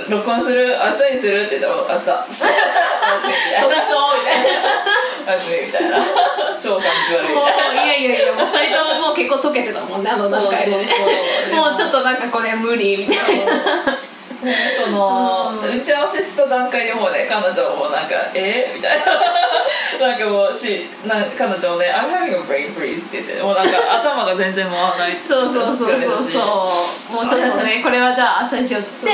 [0.09, 0.67] 録音する？
[0.67, 0.75] 明
[1.09, 2.59] 日にする?」って言ったら「明日」おやすみみた
[3.59, 3.61] いな。
[3.63, 3.83] それと
[5.65, 5.97] みたいな。
[6.59, 7.54] 超感じ悪いみたいない
[8.09, 10.83] やいやもう二人とももう結構溶けてたもんねあの段階でね。
[11.53, 13.53] もうちょっとなんかこれ無理みたいな
[14.85, 18.71] その、打ち合わせした段階でもうねかなちゃんもなんか「え？
[18.75, 19.05] みたいな。
[19.99, 26.73] なんかもうしなかなちゃんもね「I'm having a brain freeze」って言ってもうなんか 頭が全然回らないそうそうそうそうそ
[27.09, 27.13] う。
[27.13, 29.11] もうちょっとねこれはじゃあ明日にしようっつって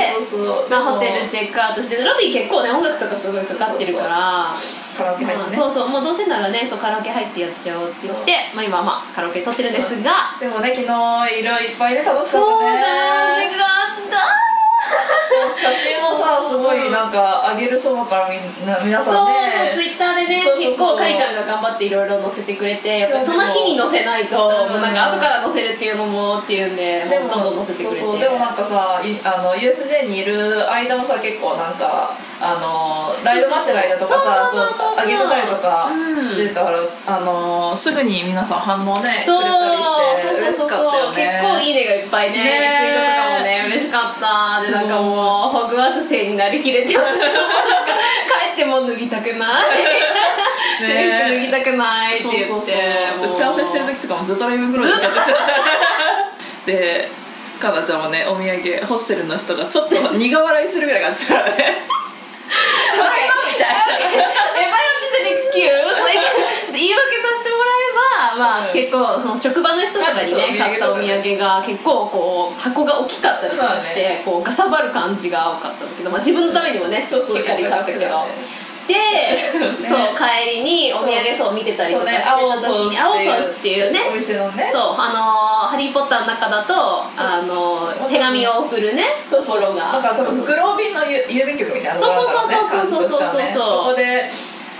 [0.74, 4.54] ホテルチェックアウトしてロビー結構ね音楽とかすごいかかってるから
[4.96, 5.56] カラオケ入ってね。
[5.56, 10.34] まあそうそうもうどうせならねそうカラオケ入ってやっちゃおうって言って、まあ、今はまあカラオケ撮ってるんですが。
[10.40, 12.80] でもね昨日色いっぱいで楽しかそうったね。
[12.80, 14.51] 楽しかった
[15.54, 19.72] 写真もさすごいなんかあげるそばからみんな皆そうさんね。
[19.72, 20.70] そうツイッターでねそうそうそう。
[20.70, 24.72] 結構かりちゃんが頑張っていろいろ載せてくれてやっぱりその日に載せないとうん。
[24.72, 28.00] もうなんか後から載せるっていうのもっていうんででもどんどん載せてくれて。
[28.00, 39.42] そうそうでもなんかさいあの USJ にいる間もさ結構なんかあのライブ待ってる間とかさそうそうそうそうあげてたりとかうんしてたから、あのすぐに皆さん反応ねそう。
[39.42, 41.40] くれたりして嬉しかったよね。
[41.40, 47.18] 結構いいねがいっぱいねねツイートとかもね嬉しかったでなんかもうホグワーツ生になりきれて私もなんか
[48.46, 49.66] 帰っても脱ぎたくない。
[50.80, 55.32] 脱ぎたくないって言って打ち合わせしてる時とかもずっとライブ風呂で打ち合わせして
[56.66, 57.08] たで
[57.60, 61.86] かなちゃんもねお土産ホステルの人がちょっと苦笑いするぐらい感じたからね
[63.52, 65.70] みたいな If I have to say an excuse
[66.02, 66.18] like
[66.66, 67.51] ちょっと言い訳させて
[68.38, 78.00] まあ結構その職場の人とかにそうね買ったお土産が結構こう箱が大きかったりとかしてこうかさばる感じが多かったんだけどまあ自分のためにもねしそうそうっかり買ったけど。
[78.82, 78.94] で、
[79.38, 83.92] そう帰りにお土産そう見てたりとかしてた時にそうね青ポスっていう。
[83.92, 84.00] ね。
[84.10, 84.70] お店のね。
[84.72, 86.74] そうあのーハリー・ポッターの中だと
[87.16, 89.92] あのー手紙を送るねところが。
[89.92, 93.62] だから多分袋便のゆ郵便局みたいなそうそうそうそう感じとしてはねそうそう。
[93.62, 94.30] そうそうそこで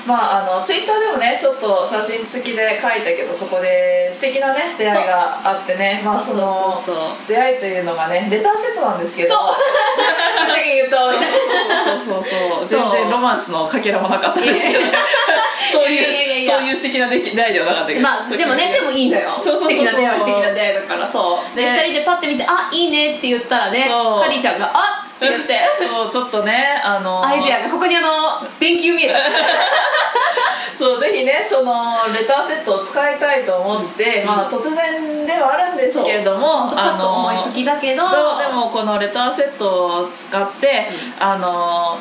[0.07, 6.03] まああのツイッターでもねちょっと写真付きで書いたけどそこで素敵なね出会いがあってね。
[6.05, 7.29] まあそのそうそう。
[7.29, 9.35] 出会いというのがねレターセットなんですけど。
[9.35, 9.55] そう。
[10.65, 10.97] 言うと。
[10.97, 14.85] そうそうそうそう全然ロマンスのかけらもなかったんですけど。
[15.73, 18.01] そういうやそういう素敵な出会いではなかったけど。
[18.01, 19.37] まあでもねでもいいのよ。
[19.41, 19.71] そうそうそう。
[19.71, 21.57] 素敵な出会いは素敵な出会いだからそう。
[21.57, 21.73] で、ね。
[21.73, 24.23] 二人でパッて見て「あいいね」って言ったらねそう。
[24.23, 25.61] ハリーちゃんが「あっ!」言って。
[25.79, 28.09] そうちょっとねあのアイデアがここにあの
[28.59, 29.15] 電球見える
[30.75, 38.03] そうぜひねそのレターセットを使いたいと思って、まあ突然ではあるんですけれどもそうパッと思いつきだけど。
[38.39, 41.99] でもこのレターセットを使って、あの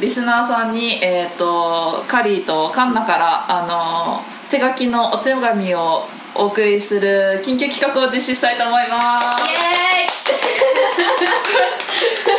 [0.00, 9.50] リスナーさんに、えー、とカリーとカンナから、あの手書きのお手紙をお送りする緊急企画を実施したいと思います。
[9.50, 11.10] イエ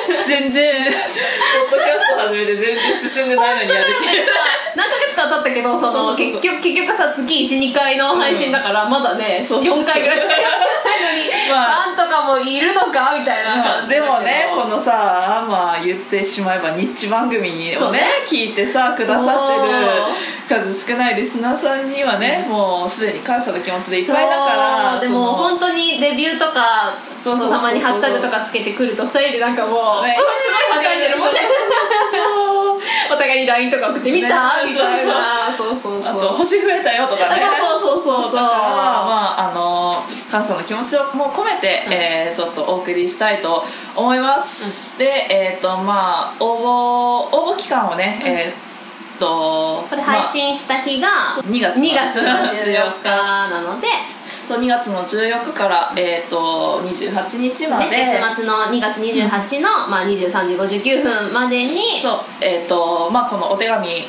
[0.25, 0.85] 全然。
[0.85, 4.27] ポッドキャスト始めて全然進んでないのにやるっていう
[4.75, 9.83] 何ヶ月か経ったけどその結局結局さ月12回の配信だから、まだねそうそうそう。
[9.83, 11.87] 4回ぐらいしかやってないのに、まあ。
[11.87, 18.03] なんとかもいるのかみたいな感じでもねこのさまあ言ってしまえばニッチ番組にをね。
[18.25, 19.73] 聞いてさくださってる
[20.47, 31.39] 数少ないリスナーさんにはね、もうすでに感謝の気持ちでいっぱいだからでも本当にレビューとかそうたまにハッシュタグとかつけてくると2人でなんかもう、ねうんすごいはしゃいでるもんね。
[33.11, 35.55] お互いに LINE とか送って見た、ねみたいな。
[35.55, 36.11] そうそうそう。
[36.11, 37.41] あと星増えたよとかね。
[37.59, 38.29] そうそうそうそう。
[38.29, 38.35] そう。
[38.35, 43.63] だからまああの感謝の気持ちをもう込めて、えーちょっとお送りしたいと
[43.95, 48.74] 思います、でえっ、とまあ応募応募期間をね、えっ、
[49.19, 51.07] とこれ配信した日が
[51.43, 53.05] 2月2月の14日。
[53.05, 53.87] なので、
[54.47, 62.01] そう2月の14日から、えー、と28日まで、ね、月末の2月28の、まあ、23時59分までに。
[62.01, 64.05] そうえっ、とまあこのお手紙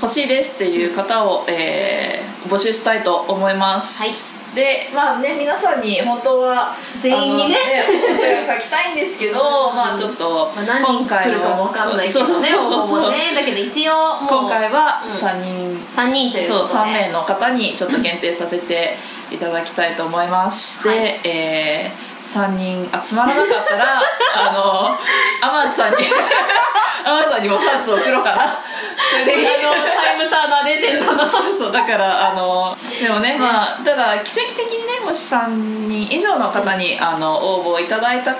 [0.00, 7.56] 欲しいですっていう方を、えー募集したいと思います、でまあね皆さんに本当は全員にね。
[7.88, 9.38] あのお声を書きたいんですけど
[9.72, 12.26] まあちょっとまあ、何人来るかもわかんないけどね。
[12.26, 13.92] そうそうそう応募そうもねだけど一応
[14.28, 15.12] 今回はうん。
[15.12, 16.78] 3人、3人というそうことで。
[16.80, 18.96] 3名の方にちょっと限定させて
[19.30, 20.98] いただきたいと思います、はい。
[20.98, 21.90] で、え
[22.32, 24.00] 3人集まらなかったら
[24.34, 24.96] あの
[25.40, 28.46] 天地さんに 天地さんにもパンツを送ろうかな。
[29.12, 31.18] それであのタイムターナーレジェンドの。
[31.28, 38.34] そうそうだからあのでもねまあただ奇跡的にねもし3人以上の方にあの応募いただいた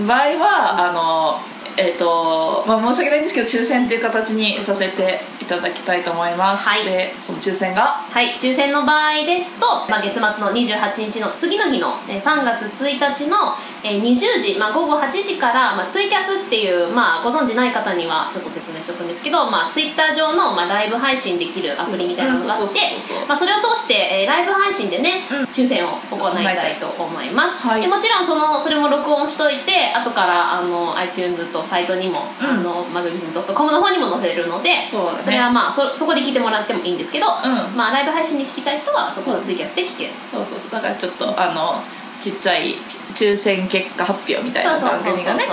[0.00, 1.40] 場合はあの
[1.76, 6.84] えっ、とまあ申し訳ないんですけど抽選という形にさせていただきたいと思います、はい。
[6.84, 7.82] でその抽選が？
[7.82, 13.36] はい抽選の場合ですと、まあ、月末の28日の次の日のえー3月1日の
[13.82, 23.26] えー20時、まあ、午後8時から、まあ、ツイキャスっていう、まあ、ご存知ない方にはちょっと説明しておくんですけど、まあ、ツイッター上の、まあ、ライブ配信できるアプリみたいなのがあってうんそうそうそうそう。
[23.26, 27.80] まあそれを通して、えーライブ配信でね、抽選を行いたいと思います、はい。
[27.80, 35.32] でもちろんそのそれも録音しといて後からあの iTunes とサイトにも、あのマグジン .com の方にも載せるのでそね。
[35.32, 37.30] れはまあそそこで聞いてもらってもいいんですけど、ん。
[37.76, 40.70] まあ、ライブ配信で聞きたい人はそこのツイキャスで聞けるそうそうそう。
[40.72, 41.82] だからちょっとあの
[42.20, 45.44] ちっちゃいち抽選結果発表みたいな番組がね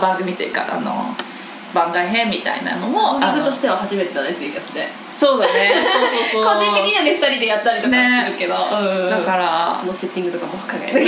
[0.00, 1.14] 番組というかあの
[1.74, 4.86] 番外編みたいなのもリあのグとしては初めてだねツイキャスで。
[5.14, 5.52] そうだね。
[5.84, 6.58] そうそうそう。
[6.58, 7.96] 個人的にはね2人でやったりとか
[8.26, 9.10] するけど、うん。
[9.10, 10.92] だからそのセッティングとかも考え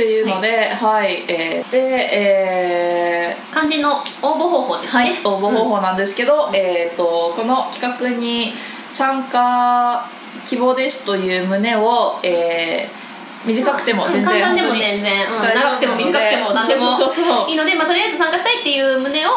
[0.00, 1.78] けないうので、はい、えーで、
[2.12, 8.52] え肝心の応募方法ですね、ーはい、応募方法なんですけど、えー、とこの企画に
[8.90, 10.08] 参加
[10.46, 13.00] 希望ですという旨を、えー
[13.46, 15.42] 短くても全然、うん簡単でも全然、うん。
[15.42, 17.48] 長くても短くても何でも。
[17.48, 19.30] いいので、まあ、とりあえず参加したいっていう旨を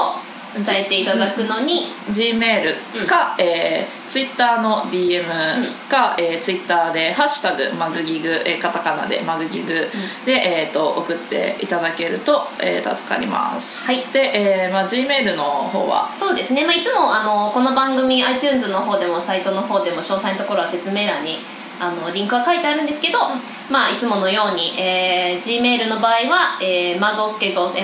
[0.55, 5.23] 伝えていただくのに、G メールか、えー、Twitter の DM
[5.89, 9.89] か、えー、Twitter で「ハッシュタグマグギグ」えーカタカナでマグギグ
[10.25, 14.03] で、えー、と送っていただけると、えー助かります、はい。
[14.13, 16.13] で、えーまあ、G メールの方は？
[16.17, 21.39] そうですね、まあ、いつもあのこの番組 iTunes の方でもサイトの方でも詳細のところは説明欄に
[21.79, 23.19] あのリンクが書いてあるんですけど、
[23.69, 27.75] まあ、いつものように、えー、Gmail の場合は、えー、muggles muggles giggles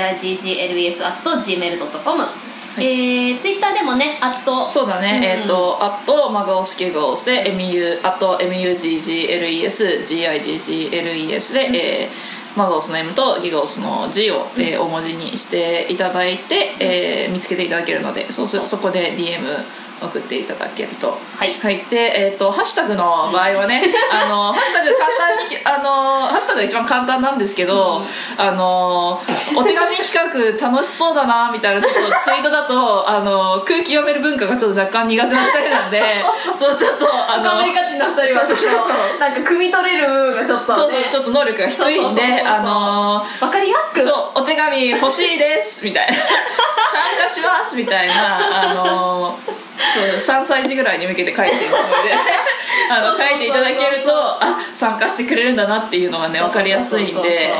[0.00, 2.24] at gmail.com、
[2.78, 19.64] えー、Twitter でもね、アットそうだね、えっ、と、あと、マガオスケゴスで、MU、あと、MUGGLES、GIGGLES で、えーマガオスの M とギガオスの G を、えー大文字にしていただいて、えー見つけていただけるので、そうすそこで DM
[20.00, 21.18] 送っていただけると。
[21.36, 21.56] はい。
[21.90, 28.02] で、えっ、と、ハッシュタグの場合はね、 あの、ハッシュタグ簡単に、あの、ハッシュタグが一番簡単なんですけど、
[28.36, 29.20] あの、
[29.56, 36.24] お手紙企画楽しそうだな、みたいなちょっとツイートだと、あの、空気読める文化がちょっと若干苦手な二人なんで、
[36.58, 38.88] そう、ちょっと、あの、深めがちな2人は
[39.18, 44.02] なんか汲み取れる部分がちょっと、ね、そうそう、ちょっと能力が低いんで、あのわかりやすく。
[44.02, 46.14] そう、お手紙欲しいです、みたいな。
[46.18, 49.38] 参加します、みたいな、あの
[49.94, 52.14] そう、3歳児ぐらいに向けて書いてるつもりで、
[52.90, 57.52] あの、書いていただけると、あ、参加してくれるんだなっていうのがね、わかりやすいんで、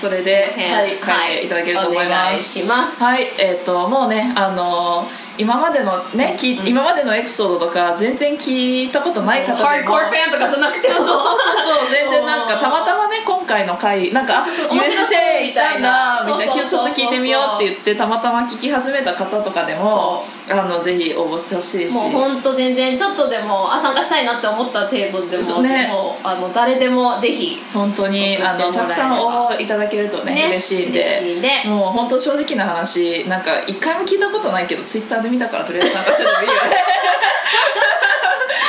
[0.00, 2.60] それで、はい、書いていただけると思います。
[2.60, 3.02] します。
[3.02, 5.06] はい、えっ、と、もうね、あの
[5.40, 9.58] 今までのね、き今までのエピソードとか全然聞いたことない方でも。
[9.58, 16.60] ハードコアファンとかじゃなくてそうそうそうそう 全然なんかたまたまね今回の回なんかあ面白そう USJ 行ったんだみたいなそうそうそうそう。
[16.60, 21.94] 今日ちょっと聞いてみようって言ってたまたま聞き始めた方とかでもあのぜひ応募してほしいし。
[21.94, 25.88] もう本当全然ちょっとでもあ参加したいなって思った程度でも,、ね。
[25.88, 31.00] もうあの誰でもぜひ本当にあのたくさん応募いただけるとねね嬉しいんで。
[31.00, 36.60] 嬉しいんでもう本当正直な話なんか一回も聞いたことないけどツイッターで見たからとりあえず参加してもいいよね。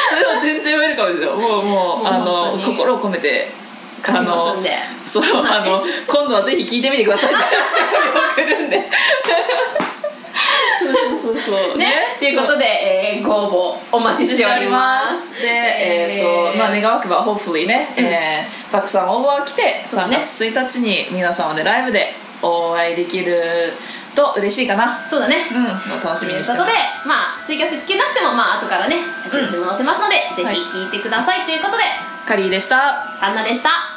[0.10, 1.32] それは全然ウェルカムですよ。
[1.32, 3.52] もうもうもうあの心を込めて
[4.06, 4.78] 書きますんで。
[5.06, 7.44] そう、あの今度はぜひ聞いてみてくださいって
[8.42, 8.90] 送るんで。
[10.82, 12.16] そうそうそうね。
[12.20, 15.42] ということで、えーご応募お待ちしております。
[15.42, 23.74] で、えーとまあ、願わくば hopefully ね、えーたくさん応募が来て3月1日に皆様でライブでお会いできる
[24.16, 25.06] と嬉しいかな。
[25.08, 25.38] そうだね。
[25.52, 25.66] うん。
[26.04, 26.74] 楽しみにしてということで
[27.08, 31.84] まあツイキャス聞けなくてもまあ後からねも載せますので、ぜひ聞いてください、ということで
[32.26, 33.18] カリーでした。
[33.20, 33.91] カンナでした